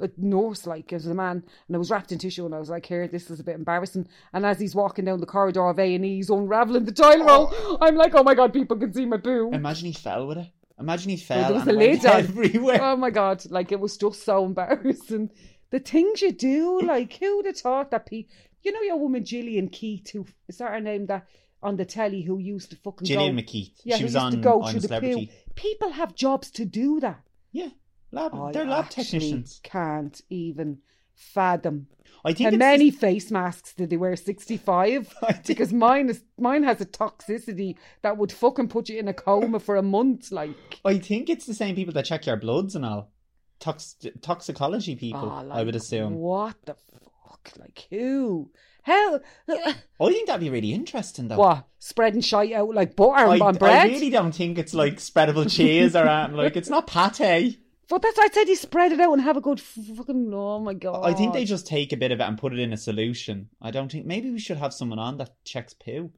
[0.00, 2.46] a nurse, like as a man, and it was wrapped in tissue.
[2.46, 5.20] And I was like, "Here, this is a bit embarrassing." And as he's walking down
[5.20, 7.50] the corridor of A and E, he's unraveling the toilet roll.
[7.52, 7.78] Oh.
[7.80, 10.48] I'm like, "Oh my god, people can see my poo." Imagine he fell with it.
[10.78, 12.78] Imagine he fell there was a lid everywhere.
[12.82, 15.30] Oh my god, like it was just so embarrassing.
[15.70, 19.68] The things you do, like who'd have thought that people, you know your woman Gillian
[19.68, 21.26] Keith who is that her name that
[21.62, 23.72] on the telly who used to fucking Gillian go McKeith.
[23.84, 25.26] yeah, she was used on to go through a the Celebrity.
[25.26, 25.52] poo.
[25.54, 27.22] People have jobs to do that.
[27.52, 27.70] Yeah,
[28.12, 28.34] lab.
[28.34, 29.60] I they're lab technicians.
[29.62, 30.78] Can't even
[31.14, 31.88] fathom.
[32.24, 34.16] I think How many face masks did they wear?
[34.16, 35.14] Sixty five?
[35.46, 39.60] Because mine is mine has a toxicity that would fucking put you in a coma
[39.60, 40.30] for a month.
[40.32, 43.10] Like I think it's the same people that check your bloods and all.
[43.58, 46.14] Tox- toxicology people, oh, I would assume.
[46.16, 47.52] What the fuck?
[47.58, 48.50] Like who?
[48.82, 51.38] Hell, I think that'd be really interesting, though.
[51.38, 53.86] what spreading shite out like butter I, on bread?
[53.86, 56.36] I really don't think it's like spreadable cheese or anything.
[56.36, 57.60] Like it's not pate.
[57.88, 58.48] But that's why I said.
[58.48, 60.32] You spread it out and have a good f- fucking.
[60.34, 61.02] Oh my god!
[61.04, 63.48] I think they just take a bit of it and put it in a solution.
[63.62, 66.10] I don't think maybe we should have someone on that checks poo.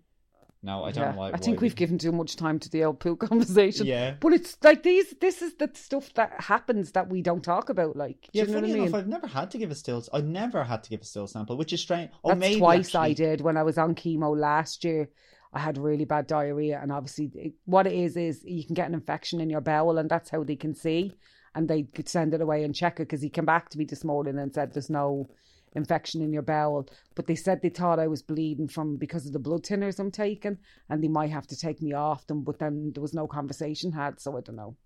[0.62, 1.23] No, I don't Yeah, know.
[1.23, 3.87] I think we've given too much time to the old poo conversation.
[3.87, 4.14] Yeah.
[4.18, 5.14] But it's like these.
[5.21, 7.97] This is the stuff that happens that we don't talk about.
[7.97, 8.83] Like, do Yeah, you know what funny I mean?
[8.88, 10.05] enough, I've never had to give a stool.
[10.12, 12.11] I've never had to give a stool sample, which is strange.
[12.25, 15.09] Oh, That's maybe twice I did when I was on chemo last year.
[15.53, 18.88] I had really bad diarrhea, and obviously, it, what it is is you can get
[18.88, 21.14] an infection in your bowel, and that's how they can see.
[21.55, 23.85] And they could send it away and check it because he came back to me
[23.85, 25.29] this morning and said there's no
[25.74, 26.88] infection in your bowel.
[27.14, 30.11] But they said they thought I was bleeding from because of the blood thinners I'm
[30.11, 32.42] taking, and they might have to take me off them.
[32.42, 34.76] But then there was no conversation had, so I don't know.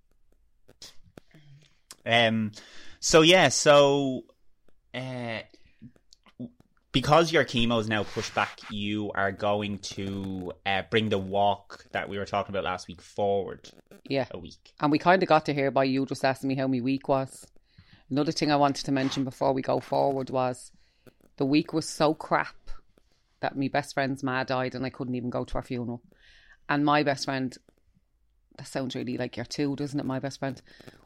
[2.04, 2.52] Um.
[3.00, 3.48] So yeah.
[3.48, 4.24] So,
[4.94, 5.40] uh,
[6.90, 11.86] because your chemo is now pushed back, you are going to uh, bring the walk
[11.92, 13.70] that we were talking about last week forward
[14.04, 14.26] Yeah.
[14.30, 14.72] a week.
[14.80, 17.08] And we kind of got to hear by you just asking me how my week
[17.08, 17.46] was.
[18.10, 20.72] Another thing I wanted to mention before we go forward was
[21.36, 22.56] the week was so crap
[23.40, 26.02] that my best friend's ma died and I couldn't even go to her funeral.
[26.68, 27.56] And my best friend,
[28.58, 30.06] that sounds really like your two, doesn't it?
[30.06, 30.60] My best friend.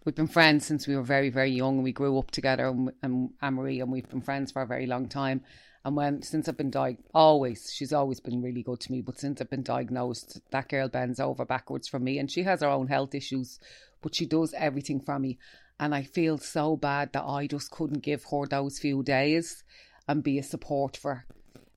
[0.05, 2.93] We've been friends since we were very, very young and we grew up together and,
[3.03, 5.43] and Anne-Marie and we've been friends for a very long time.
[5.87, 9.03] And when since I've been diagnosed, always she's always been really good to me.
[9.03, 12.61] But since I've been diagnosed, that girl bends over backwards for me, and she has
[12.61, 13.61] her own health issues,
[14.07, 15.37] but she does everything for me.
[15.81, 19.65] And I feel so bad that I just couldn't give her those few days
[20.07, 21.25] and be a support for.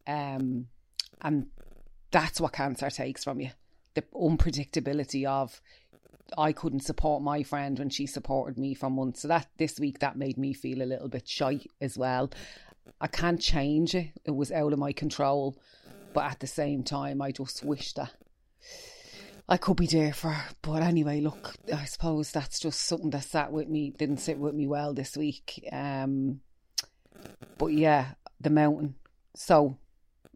[0.06, 0.36] her.
[0.36, 0.68] Um,
[1.22, 1.48] and
[2.12, 3.50] that's what cancer takes from you:
[3.96, 5.60] the unpredictability of.
[6.38, 9.24] I couldn't support my friend when she supported me for months.
[9.24, 12.30] So that this week that made me feel a little bit shy as well.
[13.02, 14.12] I can't change it.
[14.24, 15.58] It was out of my control.
[16.14, 18.12] But at the same time, I just wish that
[19.52, 20.38] I could be there for.
[20.62, 24.54] But anyway, look, I suppose that's just something that sat with me, didn't sit with
[24.54, 25.68] me well this week.
[25.72, 26.42] Um,
[27.58, 28.94] but yeah, the mountain.
[29.36, 29.76] So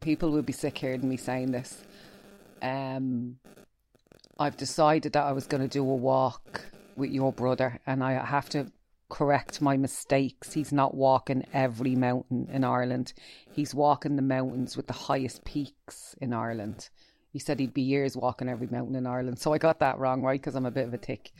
[0.01, 1.83] people will be sick hearing me saying this.
[2.63, 3.37] Um,
[4.39, 8.13] I've decided that I was going to do a walk with your brother, and I
[8.13, 8.71] have to
[9.09, 10.53] correct my mistakes.
[10.53, 13.13] He's not walking every mountain in Ireland.
[13.51, 16.89] He's walking the mountains with the highest peaks in Ireland.
[17.33, 19.39] He said he'd be years walking every mountain in Ireland.
[19.39, 20.39] So I got that wrong, right?
[20.39, 21.31] Because I'm a bit of a tick.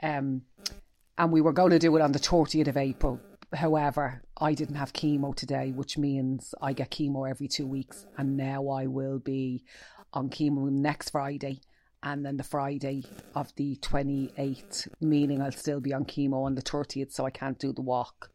[0.00, 0.42] Um,
[1.18, 3.20] and we were going to do it on the 30th of April.
[3.52, 8.06] However, I didn't have chemo today, which means I get chemo every two weeks.
[8.16, 9.64] And now I will be
[10.12, 11.60] on chemo next Friday
[12.02, 16.62] and then the Friday of the 28th, meaning I'll still be on chemo on the
[16.62, 18.30] 30th, so I can't do the walk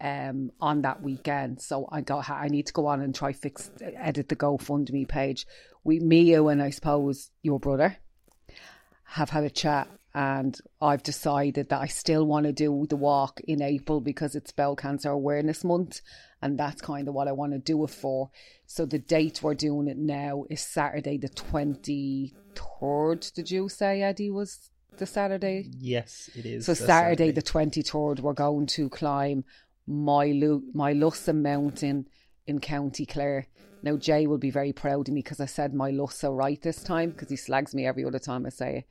[0.00, 1.60] um, on that weekend.
[1.60, 5.46] So I got I need to go on and try fix edit the GoFundMe page.
[5.82, 7.98] We, me, you, and I suppose your brother
[9.04, 13.40] have had a chat, and I've decided that I still want to do the walk
[13.46, 16.00] in April because it's Bowel Cancer Awareness Month,
[16.40, 18.30] and that's kind of what I want to do it for.
[18.66, 23.32] So the date we're doing it now is Saturday the 23rd.
[23.34, 25.70] Did you say, Eddie, was the Saturday?
[25.78, 26.66] Yes, it is.
[26.66, 29.44] So Saturday, Saturday, the 23rd, we're going to climb
[29.86, 32.08] my, Lu- Moylussa Mountain
[32.46, 33.46] in County Clare.
[33.82, 37.10] Now, Jay will be very proud of me because I said Moylussa right this time
[37.10, 38.86] because he slags me every other time I say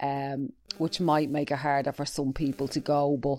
[0.00, 3.16] it, um, which might make it harder for some people to go.
[3.16, 3.38] But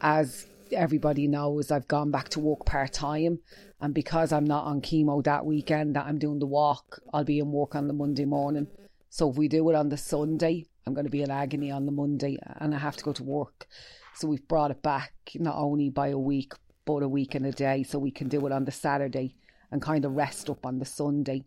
[0.00, 3.38] as everybody knows I've gone back to work part time,
[3.80, 7.38] and because I'm not on chemo that weekend that I'm doing the walk, I'll be
[7.38, 8.66] in work on the Monday morning.
[9.10, 11.86] So if we do it on the Sunday, I'm going to be in agony on
[11.86, 13.68] the Monday, and I have to go to work.
[14.14, 16.52] So we've brought it back not only by a week,
[16.84, 19.34] but a week and a day, so we can do it on the Saturday
[19.70, 21.44] and kind of rest up on the Sunday.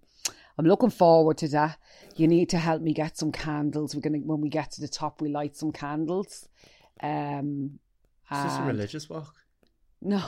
[0.58, 1.78] I'm looking forward to that.
[2.16, 3.94] You need to help me get some candles.
[3.94, 6.48] We're gonna when we get to the top, we light some candles.
[7.02, 7.80] Um,
[8.32, 9.36] is this a religious walk?
[10.02, 10.22] No.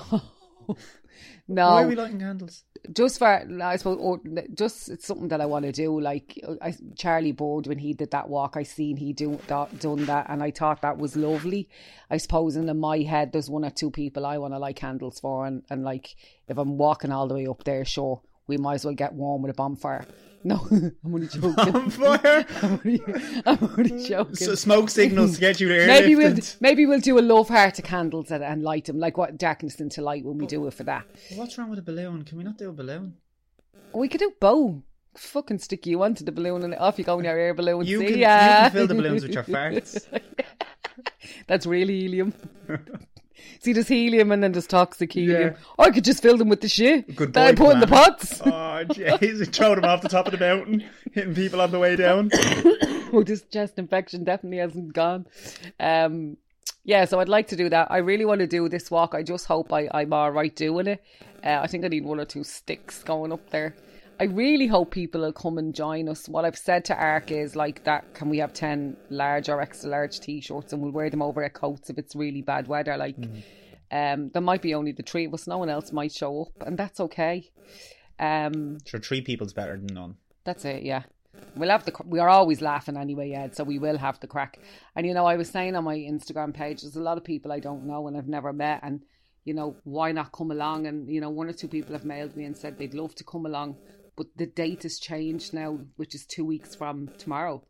[1.48, 1.68] No.
[1.68, 2.64] Why are we lighting candles?
[2.92, 4.20] Just for, I suppose, or
[4.54, 6.00] just it's something that I want to do.
[6.00, 10.06] Like I, Charlie Bird when he did that walk, I seen he do that, done
[10.06, 11.70] that, and I thought that was lovely.
[12.10, 15.20] I suppose in my head, there's one or two people I want to light candles
[15.20, 16.16] for, and and like
[16.48, 19.42] if I'm walking all the way up there, sure, we might as well get warm
[19.42, 20.06] with a bonfire.
[20.44, 21.54] No, I'm only joking.
[21.54, 22.46] Bonfire.
[22.62, 23.02] I'm, only,
[23.46, 24.36] I'm only joking.
[24.36, 25.88] So smoke signals to get you there.
[25.88, 29.18] Maybe we'll maybe we'll do a love heart of candles and, and light them, like
[29.18, 31.06] what darkness into light when we but, do it for that.
[31.36, 32.24] What's wrong with a balloon?
[32.24, 33.16] Can we not do a balloon?
[33.94, 34.76] We could do both.
[35.16, 37.86] Fucking stick you onto the balloon and off you go in your air balloon.
[37.86, 38.36] You, See can, ya.
[38.36, 40.06] you can fill the balloons with your farts.
[41.48, 42.34] That's really helium.
[43.60, 45.56] See, there's helium and then there's toxic helium.
[45.56, 45.84] Yeah.
[45.86, 48.42] I could just fill them with the shit Good that I put in the pots.
[48.78, 49.52] Oh, jeez.
[49.54, 52.30] Throw them off the top of the mountain, hitting people on the way down.
[53.12, 55.26] oh, this chest infection definitely hasn't gone.
[55.80, 56.38] Um,
[56.84, 57.92] yeah, so I'd like to do that.
[57.92, 59.16] I really want to do this walk.
[59.16, 61.04] I just hope I, I'm all right doing it.
[61.44, 63.76] Uh, I think I need one or two sticks going up there.
[64.20, 66.28] I really hope people will come and join us.
[66.28, 69.90] What I've said to ARC is like that can we have 10 large or extra
[69.90, 72.98] large t shirts and we'll wear them over our coats if it's really bad weather.
[72.98, 73.44] Like, mm.
[73.92, 76.68] um, there might be only the three of us, no one else might show up,
[76.68, 77.52] and that's okay.
[78.20, 80.16] Um, sure, three people's better than none.
[80.44, 81.04] That's it, yeah.
[81.56, 83.56] We'll have the we are always laughing anyway, Ed.
[83.56, 84.58] So we will have the crack.
[84.96, 87.52] And you know, I was saying on my Instagram page, there's a lot of people
[87.52, 89.04] I don't know and I've never met, and
[89.46, 90.88] you know, why not come along?
[90.88, 93.24] And you know, one or two people have mailed me and said they'd love to
[93.24, 93.78] come along
[94.18, 97.64] but the date has changed now, which is two weeks from tomorrow.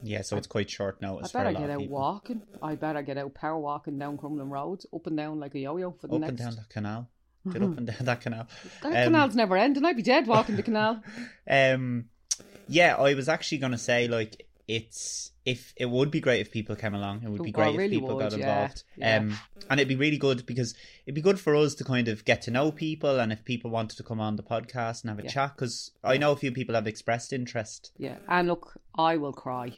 [0.00, 1.34] Yeah, so it's quite short notice.
[1.34, 1.98] I better get out people.
[1.98, 2.42] walking.
[2.62, 5.90] I better get out power walking down Crumlin Road, up and down like a yo-yo
[5.90, 6.30] for the up next.
[6.30, 7.08] and down that canal.
[7.52, 8.46] Get up and down that canal.
[8.82, 9.84] That um, canal's never ending.
[9.84, 11.02] I'd be dead walking the canal.
[11.50, 12.06] Um,
[12.68, 16.76] yeah, I was actually gonna say like it's if it would be great if people
[16.76, 17.22] came along.
[17.24, 18.84] It would be great really if people would, got involved.
[18.98, 19.38] Yeah, um,
[19.70, 20.74] and it'd be really good because
[21.06, 23.70] it'd be good for us to kind of get to know people, and if people
[23.70, 25.30] wanted to come on the podcast and have a yeah.
[25.30, 27.92] chat, because I know a few people have expressed interest.
[27.96, 29.72] Yeah, and look, I will cry.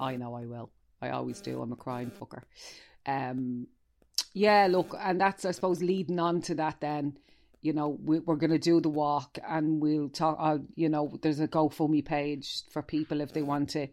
[0.00, 0.70] I know I will.
[1.00, 1.62] I always do.
[1.62, 2.42] I'm a crying fucker.
[3.06, 3.68] Um,
[4.34, 7.16] yeah, look, and that's I suppose leading on to that then
[7.64, 10.36] you know, we, are going to do the walk and we'll talk.
[10.40, 13.86] Uh, you know, there's a GoFundMe page for people if they want to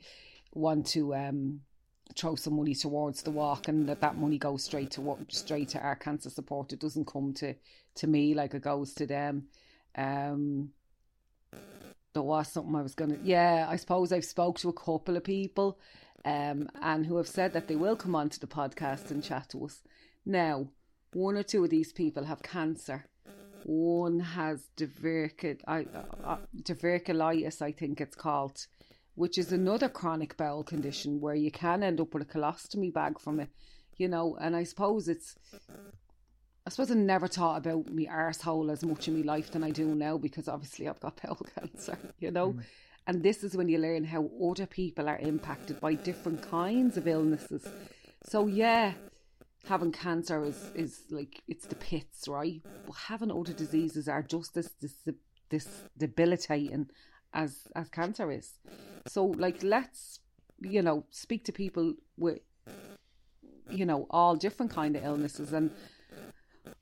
[0.54, 1.62] want to um,
[2.16, 5.70] throw some money towards the walk and that that money goes straight to work, straight
[5.70, 6.74] to ARC cancer support.
[6.74, 7.56] It doesn't come to,
[7.95, 9.47] to me like it goes to them.
[9.95, 10.72] Um,
[12.14, 15.24] there was something I was to, yeah, I suppose I've spoke to a couple of
[15.24, 15.80] people
[16.26, 19.66] um, and who have said that they will come onto the podcast and chat to
[19.66, 19.82] us.
[20.26, 20.68] Now,
[21.14, 23.06] one or two of these people have cancer.
[23.64, 25.84] One has divertic, uh,
[26.24, 28.66] uh, diverticulitis, I think it's called
[29.20, 33.20] which is another chronic bowel condition where you can end up with a colostomy bag
[33.20, 33.49] from it,
[33.97, 34.38] you know.
[34.39, 35.36] And I suppose it's
[36.65, 39.72] I suppose I never thought about me arsehole as much in my life than I
[39.72, 42.53] do now because obviously I've got bowel cancer, you know.
[42.53, 42.63] Mm.
[43.07, 47.05] And this is when you learn how other people are impacted by different kinds of
[47.05, 47.67] illnesses.
[48.24, 48.93] So yeah,
[49.65, 52.61] having cancer is, is like it's the pits, right?
[52.86, 54.95] But having other diseases are just as this,
[55.49, 55.67] this
[55.97, 56.89] debilitating
[57.34, 58.59] as as cancer is.
[59.07, 60.19] So like let's
[60.59, 62.39] you know speak to people with
[63.69, 65.71] you know all different kind of illnesses and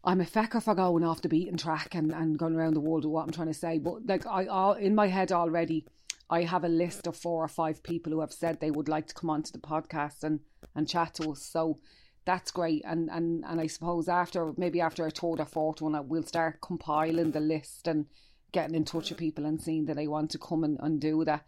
[0.04, 3.04] I'm a fecker for going off the beaten track and, and going around the world
[3.04, 3.78] with what I'm trying to say.
[3.78, 5.86] But like I, I in my head already,
[6.30, 9.08] I have a list of four or five people who have said they would like
[9.08, 10.40] to come onto the podcast and,
[10.76, 11.42] and chat to us.
[11.42, 11.80] So
[12.26, 12.84] that's great.
[12.86, 16.24] And, and, and I suppose after maybe after a third or fourth one, I will
[16.24, 18.06] start compiling the list and
[18.52, 21.24] getting in touch with people and seeing that they want to come and, and do
[21.26, 21.46] that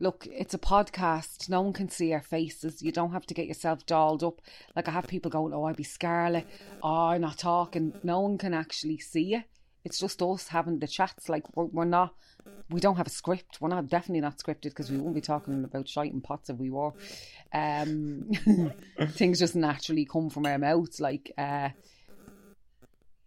[0.00, 1.48] look, it's a podcast.
[1.48, 2.82] No one can see our faces.
[2.82, 4.40] You don't have to get yourself dolled up.
[4.74, 6.46] Like I have people going, "Oh, I'd be Scarlet.
[6.82, 9.42] Oh, I'm not talking." No one can actually see you.
[9.84, 11.28] It's just us having the chats.
[11.28, 12.14] Like we're, we're not.
[12.70, 13.60] We don't have a script.
[13.60, 16.56] We're not definitely not scripted because we won't be talking about shite and pots if
[16.56, 16.92] we were.
[17.52, 18.30] Um,
[19.10, 21.00] things just naturally come from our mouths.
[21.00, 21.70] Like, uh,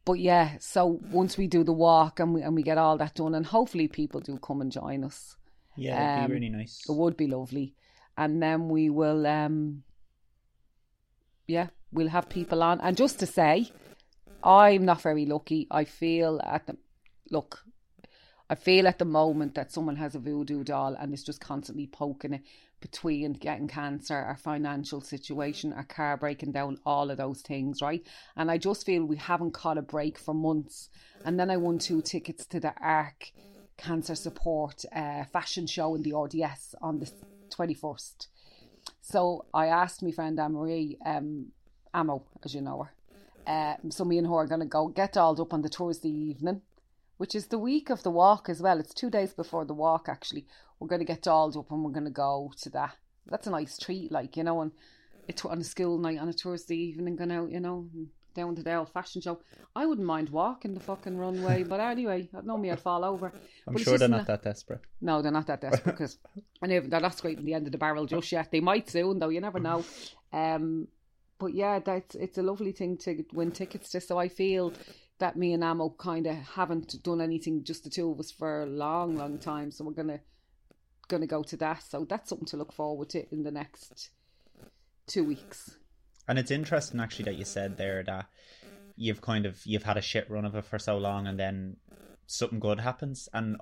[0.05, 0.57] but yeah.
[0.59, 3.45] So once we do the walk and we and we get all that done, and
[3.45, 5.37] hopefully people do come and join us.
[5.75, 6.81] Yeah, it'd um, be really nice.
[6.87, 7.75] It would be lovely.
[8.17, 9.83] And then we will um
[11.47, 12.79] yeah, we'll have people on.
[12.81, 13.71] And just to say,
[14.43, 15.67] I'm not very lucky.
[15.71, 16.77] I feel at the
[17.31, 17.63] look,
[18.49, 21.87] I feel at the moment that someone has a voodoo doll and is just constantly
[21.87, 22.41] poking it
[22.83, 28.05] between getting cancer, our financial situation, our car breaking down, all of those things, right?
[28.35, 30.89] And I just feel we haven't caught a break for months.
[31.23, 33.31] And then I won two tickets to the ARC
[33.77, 37.09] cancer support uh, fashion show in the RDS on the
[37.49, 38.27] 21st.
[39.01, 41.53] So I asked my friend Anne Marie, um,
[41.93, 42.93] Amo, as you know her.
[43.47, 46.09] Uh, so me and her are going to go get dolled up on the Thursday
[46.09, 46.61] evening,
[47.23, 48.81] which is the week of the walk as well.
[48.81, 50.45] It's two days before the walk, actually.
[50.77, 52.97] We're going to get dolled up and we're going to go to that.
[53.27, 54.73] That's a nice treat, like, you know, and
[55.29, 57.87] it's on a school night on a Thursday evening, going out, you know,
[58.35, 59.39] down to the old fashion show.
[59.73, 63.31] I wouldn't mind walking the fucking runway, but anyway, I know me, I'd fall over.
[63.67, 64.81] I'm but sure they're not that desperate.
[64.99, 66.17] No, they're not that desperate because
[66.61, 68.51] I know they're not scraping the end of the barrel just yet.
[68.51, 69.29] They might soon, though.
[69.29, 69.85] You never know.
[70.33, 70.89] Um,
[71.39, 74.01] but yeah, that's it's a lovely thing to win tickets to.
[74.01, 74.73] So I feel
[75.23, 78.63] that me and Amo kind of haven't done anything, just the two of us, for
[78.63, 79.71] a long, long time.
[79.71, 80.19] So we're gonna
[81.07, 81.81] gonna go to that.
[81.81, 84.09] So that's something to look forward to in the next
[85.07, 85.77] two weeks.
[86.27, 88.25] And it's interesting actually that you said there that
[88.97, 91.77] you've kind of you've had a shit run of it for so long and then
[92.27, 93.57] something good happens and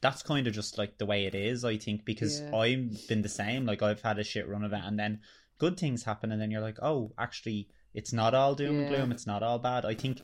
[0.00, 2.56] that's kind of just like the way it is i think because yeah.
[2.56, 5.20] i've been the same like i've had a shit run of it and then
[5.58, 8.80] good things happen and then you're like oh actually it's not all doom yeah.
[8.80, 10.20] and gloom it's not all bad i think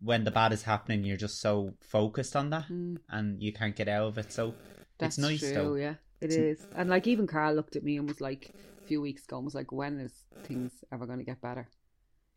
[0.00, 2.96] when the bad is happening you're just so focused on that mm.
[3.10, 4.54] and you can't get out of it so
[4.98, 6.66] that's it's nice true, though yeah it is.
[6.74, 8.52] and like even carl looked at me and was like
[8.88, 11.68] few weeks ago and was like, when is things ever going to get better?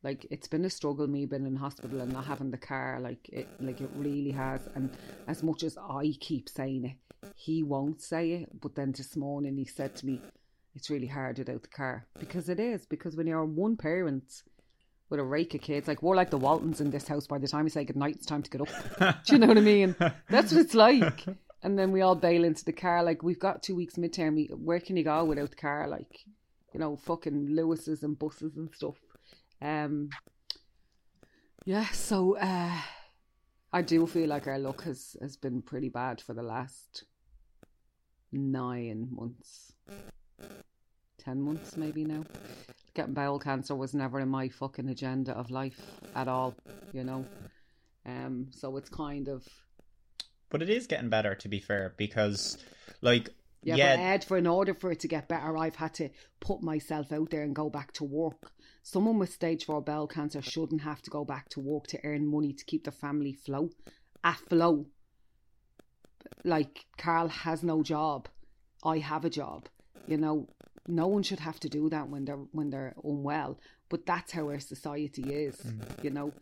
[0.03, 2.99] Like it's been a struggle, me being in hospital and not having the car.
[2.99, 4.67] Like it, like it really has.
[4.75, 4.91] And
[5.27, 8.61] as much as I keep saying it, he won't say it.
[8.61, 10.19] But then this morning he said to me,
[10.75, 12.85] "It's really hard without the car because it is.
[12.85, 14.43] Because when you're one parent."
[15.11, 15.87] With a rake of kids.
[15.87, 17.27] Like we're like the Waltons in this house.
[17.27, 19.23] By the time you say goodnight, it's time to get up.
[19.25, 19.95] Do you know what I mean?
[20.29, 21.25] That's what it's like.
[21.61, 23.03] And then we all bail into the car.
[23.03, 24.49] Like we've got two weeks midterm.
[24.57, 25.87] Where can you go without the car?
[25.87, 26.25] Like
[26.73, 28.95] you know, fucking Luases and buses and stuff.
[29.61, 30.09] Um,
[31.65, 32.77] yeah, so uh,
[33.71, 37.03] I do feel like our luck has, has been pretty bad for the last
[38.31, 39.73] nine months,
[41.17, 42.23] ten months maybe now.
[42.93, 45.79] Getting bowel cancer was never in my fucking agenda of life
[46.15, 46.55] at all,
[46.91, 47.25] you know.
[48.05, 49.47] Um, so it's kind of.
[50.49, 52.57] But it is getting better, to be fair, because,
[53.01, 53.29] like,
[53.63, 53.95] yeah, yeah.
[53.95, 57.11] but Ed, for in order for it to get better, I've had to put myself
[57.11, 58.51] out there and go back to work.
[58.83, 62.29] Someone with stage four bowel cancer shouldn't have to go back to work to earn
[62.29, 63.69] money to keep the family flow
[64.23, 64.87] afloat.
[66.43, 68.27] Like Carl has no job,
[68.83, 69.67] I have a job.
[70.07, 70.49] You know,
[70.87, 73.59] no one should have to do that when they're when they're unwell.
[73.89, 75.55] But that's how our society is.
[75.57, 76.03] Mm.
[76.03, 76.33] You know,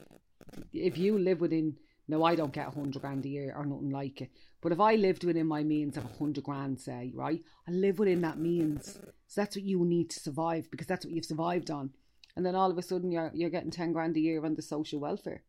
[0.74, 1.78] if you live within
[2.08, 4.32] no, I don't get a hundred grand a year or nothing like it.
[4.62, 8.00] But if I lived within my means of a hundred grand, say, right, I live
[8.00, 9.00] within that means.
[9.28, 11.92] So that's what you need to survive because that's what you've survived on.
[12.36, 14.62] And then all of a sudden you're you're getting ten grand a year on the
[14.62, 15.44] social welfare.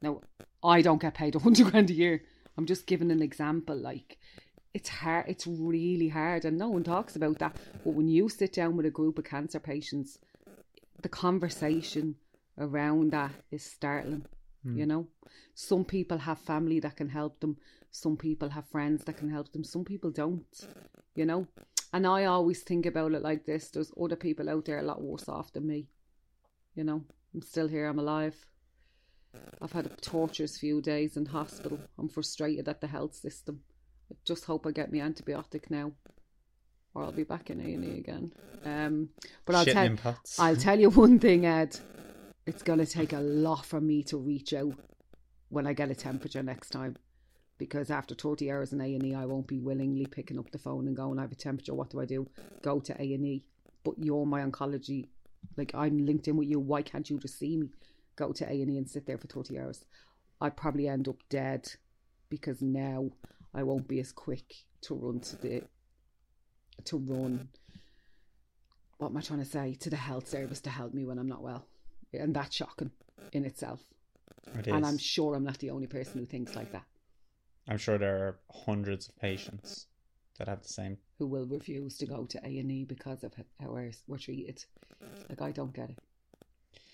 [0.00, 0.20] Now,
[0.62, 2.22] I don't get paid a hundred grand a year.
[2.56, 3.76] I'm just giving an example.
[3.76, 4.18] Like,
[4.74, 5.26] it's hard.
[5.28, 7.56] It's really hard, and no one talks about that.
[7.84, 10.18] But when you sit down with a group of cancer patients,
[11.00, 12.16] the conversation
[12.58, 14.26] around that is startling.
[14.64, 14.88] You hmm.
[14.88, 15.06] know,
[15.54, 17.58] some people have family that can help them.
[17.90, 19.62] Some people have friends that can help them.
[19.62, 20.66] Some people don't.
[21.14, 21.46] You know,
[21.92, 25.02] and I always think about it like this: there's other people out there a lot
[25.02, 25.86] worse off than me.
[26.74, 27.86] You know, I'm still here.
[27.86, 28.34] I'm alive.
[29.60, 31.78] I've had a torturous few days in hospital.
[31.98, 33.60] I'm frustrated at the health system.
[34.10, 35.92] I just hope I get my antibiotic now,
[36.94, 38.32] or I'll be back in A and E again.
[38.64, 39.08] Um,
[39.44, 41.78] but I'll Shitting tell I'll tell you one thing, Ed.
[42.46, 44.74] It's gonna take a lot for me to reach out
[45.48, 46.96] when I get a temperature next time,
[47.58, 50.58] because after thirty hours in A and E, I won't be willingly picking up the
[50.58, 51.74] phone and going, "I have a temperature.
[51.74, 52.28] What do I do?"
[52.62, 53.44] Go to A and E.
[53.82, 55.08] But you're my oncology.
[55.56, 56.58] Like I'm linked in with you.
[56.58, 57.68] Why can't you just see me?
[58.16, 59.84] Go to A and E and sit there for thirty hours.
[60.40, 61.72] I'd probably end up dead
[62.28, 63.10] because now
[63.54, 65.62] I won't be as quick to run to the
[66.84, 67.48] to run
[68.98, 71.28] what am I trying to say to the health service to help me when I'm
[71.28, 71.66] not well.
[72.12, 72.90] And that's shocking
[73.32, 73.80] in itself.
[74.58, 74.86] It And.
[74.86, 76.84] I'm sure I'm not the only person who thinks like that,
[77.68, 79.86] I'm sure there are hundreds of patients
[80.38, 80.98] that have the same.
[81.18, 84.64] who will refuse to go to A and E because of how we're, we're treated.
[85.28, 85.98] Like I don't get it.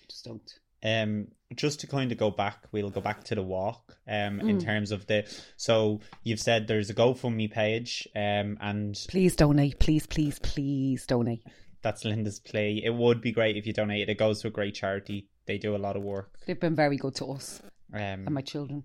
[0.09, 0.53] Just don't.
[0.83, 3.97] Um, just to kind of go back, we'll go back to the walk.
[4.07, 4.63] Um, in Mm.
[4.63, 5.25] terms of the,
[5.57, 8.07] so you've said there's a GoFundMe page.
[8.15, 9.79] Um, and Please donate.
[9.79, 11.43] Please, please, please donate.
[11.83, 12.81] that's Linda's play.
[12.83, 14.07] It would be great if you donate.
[14.07, 15.27] It goes to a great charity.
[15.47, 16.35] They do a lot of work.
[16.45, 17.61] They've been very good to us
[17.93, 18.83] Um, and my children.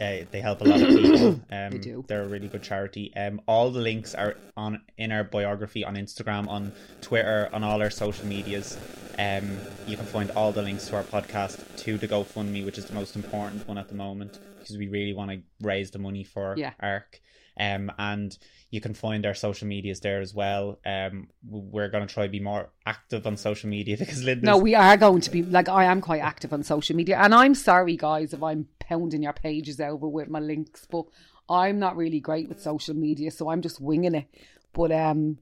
[0.00, 1.40] Uh, they help a lot of people.
[1.52, 2.04] Um, They do.
[2.08, 3.12] They're a really good charity.
[3.14, 7.80] Um, all the links are on in our biography on Instagram, on Twitter, on all
[7.80, 8.76] our social medias.
[9.18, 12.86] Um, you can find all the links to our podcast, to the GoFundMe, which is
[12.86, 16.24] the most important one at the moment because we really want to raise the money
[16.24, 16.72] for Yeah.
[16.80, 17.20] ARC.
[17.58, 18.36] Um, and
[18.70, 20.80] you can find our social medias there as well.
[20.84, 24.58] Um, we're going to try to be more active on social media because Linda's No,
[24.58, 27.54] we are going to be like I am quite active on social media, and I'm
[27.54, 31.06] sorry, guys, if I'm pounding your pages over with my links, but
[31.48, 34.26] I'm not really great with social media, so I'm just winging it.
[34.72, 35.38] But um,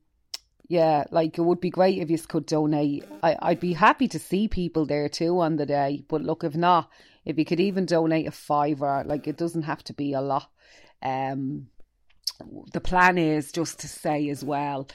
[0.69, 3.05] yeah, like it would be great if you could donate.
[3.23, 6.05] I, I'd be happy to see people there too on the day.
[6.09, 6.91] But look, if not,
[7.25, 10.51] if you could even donate a fiver, like it doesn't have to be a lot.
[11.03, 11.69] Um,
[12.73, 14.89] the plan is just to say as well.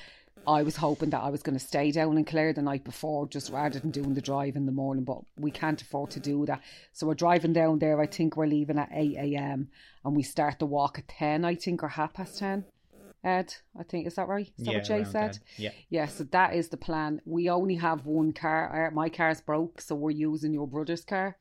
[0.47, 3.27] I was hoping that I was going to stay down in Clare the night before,
[3.27, 5.03] just rather than doing the drive in the morning.
[5.03, 6.61] But we can't afford to do that,
[6.93, 7.99] so we're driving down there.
[7.99, 9.69] I think we're leaving at eight a.m.
[10.05, 11.43] and we start the walk at ten.
[11.43, 12.65] I think or half past ten.
[13.23, 14.49] Ed, I think is that right?
[14.57, 15.33] Is that yeah, what Jay said?
[15.33, 15.41] then.
[15.57, 15.69] Yeah.
[15.89, 17.19] Yeah, so that is the plan.
[17.25, 18.89] We only have one car.
[18.93, 21.35] My car's broke, so we're using your brother's car.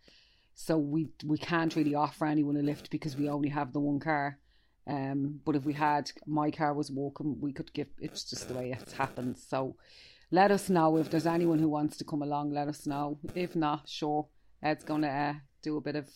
[0.55, 4.01] So we we can't really offer anyone a lift because we only have the one
[4.01, 4.39] car.
[4.87, 7.89] Um, but if we had my car was working, we could give.
[8.01, 9.37] It's just the way it's happened.
[9.39, 9.77] So
[10.31, 12.53] let us know if there's anyone who wants to come along.
[12.53, 13.19] Let us know.
[13.35, 14.29] If not, sure,
[14.63, 16.09] Ed's gonna uh, do a bit of.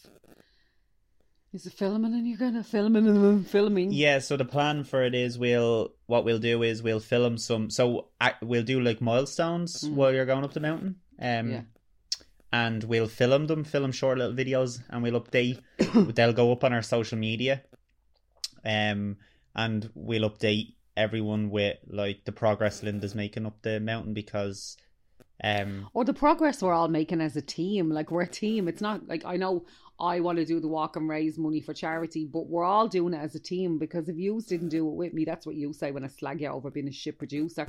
[1.53, 3.91] Is it filming and you're gonna filming and filming?
[3.93, 7.71] Yeah, so the plan for it is we'll what we'll do is we'll film some
[7.71, 9.95] so I, we'll do like milestones Mm.
[9.95, 10.97] while you're going up the mountain.
[11.21, 11.63] Um Yeah.
[12.53, 15.61] and we'll film them, film short little videos and we'll update
[16.15, 17.63] they'll go up on our social media.
[18.65, 19.17] Um
[19.55, 24.77] and we'll update everyone with like the progress Linda's making up the mountain because
[25.43, 27.91] um or the progress we're all making as a team.
[27.91, 28.69] Like we're a team.
[28.69, 29.65] It's not like I know
[29.99, 33.13] I want to do the walk and raise money for charity, but we're all doing
[33.13, 35.73] it as a team because if you didn't do it with me, that's what you
[35.73, 37.69] say when I slag you over being a shit producer.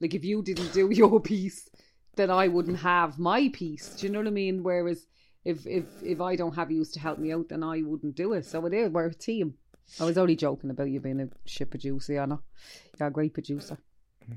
[0.00, 1.68] Like if you didn't do your piece,
[2.16, 3.96] then I wouldn't have my piece.
[3.96, 4.62] Do you know what I mean?
[4.62, 5.06] Whereas
[5.44, 8.32] if if if I don't have you to help me out, then I wouldn't do
[8.34, 8.46] it.
[8.46, 9.54] So it is we're a team.
[10.00, 12.40] I was only joking about you being a shit producer, Anna.
[12.98, 13.78] You're a great producer.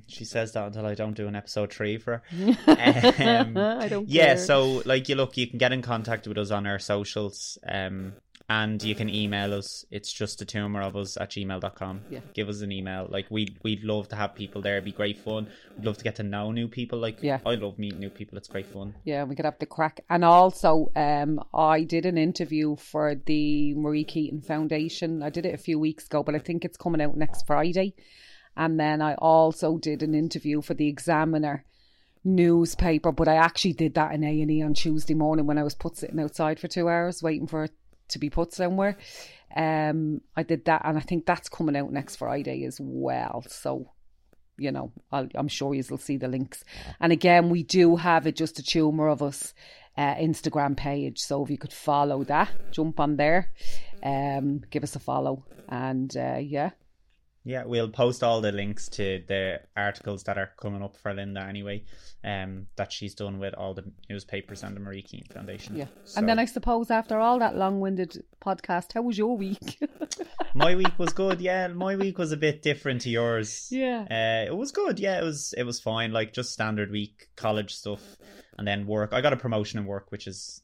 [0.08, 2.56] she says that until I don't do an episode three for her.
[2.68, 4.38] Um, I don't yeah care.
[4.38, 8.14] so like you look you can get in contact with us on our socials um
[8.48, 12.20] and you can email us it's just a tumor of us at gmail.com Yeah.
[12.36, 15.18] give us an email like we'd we'd love to have people there it'd be great
[15.18, 17.40] fun we'd love to get to know new people like Yeah.
[17.46, 20.02] i love meeting new people it's great fun Yeah, we could have the crack.
[20.10, 25.24] And also, um, I did an interview for the Marie Keating Foundation.
[25.24, 27.96] I did it a few weeks ago, but I think it's coming out next Friday.
[28.56, 31.66] And then I also did an interview for the Examiner
[32.24, 35.64] newspaper, but I actually did that in A and E on Tuesday morning when I
[35.64, 37.68] was put sitting outside for two hours waiting for
[38.10, 38.98] to be put somewhere.
[39.56, 43.44] Um, I did that, and I think that's coming out next Friday as well.
[43.48, 43.92] So
[44.58, 46.64] you know, I'll, I'm sure you'll see the links.
[47.00, 49.54] And again, we do have it just a tumour of us
[49.98, 51.20] uh, Instagram page.
[51.20, 53.52] So if you could follow that, jump on there,
[54.04, 56.72] um, give us a follow, and uh, yeah,
[57.48, 61.42] Yeah, we'll post all the links to the articles that are coming up for Linda
[61.42, 61.84] anyway,
[62.24, 65.76] um, that she's done with all the newspapers and the Marie Keating Foundation.
[65.76, 65.86] Yeah.
[66.06, 69.78] So- And then I suppose after all that long-winded podcast, how was your week?
[70.56, 71.40] my week was good.
[71.40, 73.68] Yeah, my week was a bit different to yours.
[73.72, 74.08] yeah.
[74.10, 75.00] Uh, it was good.
[75.00, 75.54] Yeah, it was.
[75.56, 76.12] It was fine.
[76.12, 78.02] Like just standard week, college stuff,
[78.58, 79.14] and then work.
[79.14, 80.62] I got a promotion in work, which is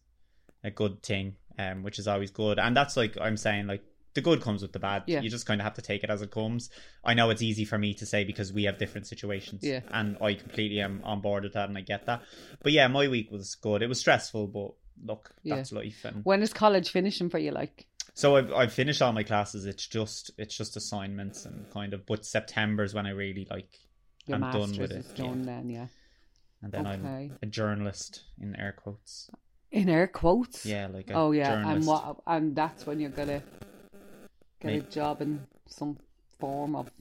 [0.64, 1.36] a good thing.
[1.60, 2.58] Um, which is always good.
[2.58, 3.84] And that's like I'm saying, like
[4.14, 5.04] the good comes with the bad.
[5.08, 5.22] Yeah.
[5.22, 6.70] You just kind of have to take it as it comes.
[7.04, 9.64] I know it's easy for me to say because we have different situations.
[9.64, 9.82] Yeah.
[9.92, 12.22] And I completely am on board with that, and I get that.
[12.62, 13.82] But yeah, my week was good.
[13.82, 15.56] It was stressful, but look, Yeah.
[15.58, 16.04] that's life.
[16.06, 17.52] And When is college finishing for you?
[17.52, 19.66] Like, so I've I've finished all my classes.
[19.66, 22.06] It's just it's just assignments and kind of.
[22.06, 23.70] But September's when I really like.
[24.28, 25.16] your I'm done with it.
[25.16, 25.46] done yeah.
[25.46, 25.88] then, yeah.
[26.62, 29.32] And then I'm a journalist in air quotes.
[29.72, 30.66] In air quotes.
[30.66, 32.18] Yeah, like a Oh yeah, and what?
[32.28, 33.42] And that's when you're gonna
[34.62, 35.98] get a job in some
[36.40, 36.92] form of.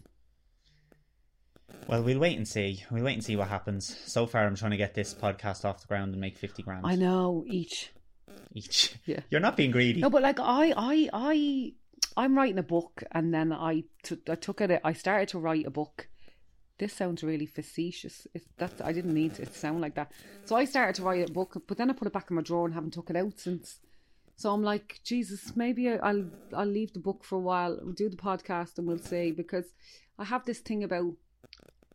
[1.86, 2.84] Well, we'll wait and see.
[2.90, 3.96] We'll wait and see what happens.
[4.06, 6.86] So far, I'm trying to get this podcast off the ground and make fifty grand
[6.86, 7.90] I know each.
[8.54, 8.94] each.
[9.06, 9.20] Yeah.
[9.30, 10.00] You're not being greedy.
[10.00, 11.72] No, but like I, I, I,
[12.16, 14.80] I'm writing a book, and then I took, I took it.
[14.84, 16.08] I started to write a book.
[16.78, 18.26] This sounds really facetious.
[18.34, 20.12] It's, that's I didn't need it to sound like that.
[20.46, 22.42] So I started to write a book, but then I put it back in my
[22.42, 23.80] drawer and haven't took it out since.
[24.40, 26.24] So I'm like, Jesus, maybe I'll
[26.54, 27.78] I'll leave the book for a while.
[27.82, 29.66] We'll do the podcast and we'll see because
[30.18, 31.12] I have this thing about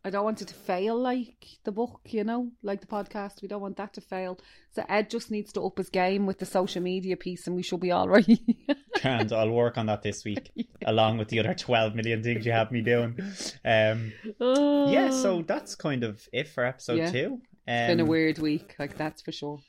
[0.04, 3.42] I don't want it to fail like the book, you know, like the podcast.
[3.42, 4.38] We don't want that to fail.
[4.70, 7.64] So Ed just needs to up his game with the social media piece, and we
[7.64, 8.40] should be all right.
[9.04, 10.52] and I'll work on that this week,
[10.86, 13.18] along with the other twelve million things you have me doing.
[13.66, 17.12] Um, yeah, so that's kind of it for episode Yeah.
[17.12, 17.28] two.
[17.68, 19.62] Um, It's been a weird week, like that's for sure.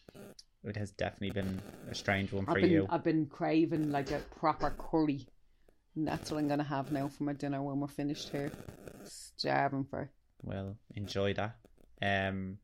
[0.66, 1.60] It has definitely been
[1.90, 2.86] a strange one I've for been you.
[2.90, 5.26] I've been craving like a proper curry.
[5.94, 8.52] And that's what I'm gonna have now for my dinner when we're finished here.
[9.04, 10.10] Starving for.
[10.42, 11.56] Well, enjoy that.
[12.02, 12.58] Um,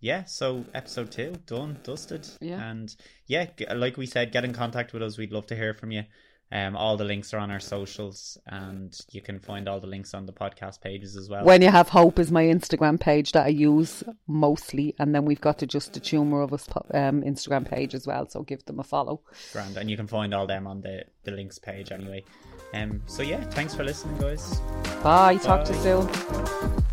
[0.00, 0.24] yeah.
[0.24, 2.26] So episode two done, dusted.
[2.40, 2.70] Yeah.
[2.70, 2.94] And
[3.26, 5.18] yeah, like we said, get in contact with us.
[5.18, 6.04] We'd love to hear from you.
[6.52, 10.14] Um, all the links are on our socials, and you can find all the links
[10.14, 11.44] on the podcast pages as well.
[11.44, 15.40] When you have hope is my Instagram page that I use mostly, and then we've
[15.40, 18.28] got the Just the Tumour of Us um, Instagram page as well.
[18.28, 19.20] So give them a follow.
[19.52, 22.24] Grand, and you can find all them on the the links page anyway.
[22.74, 24.58] Um, so yeah, thanks for listening, guys.
[25.02, 25.36] Bye.
[25.36, 26.84] Talk to you soon.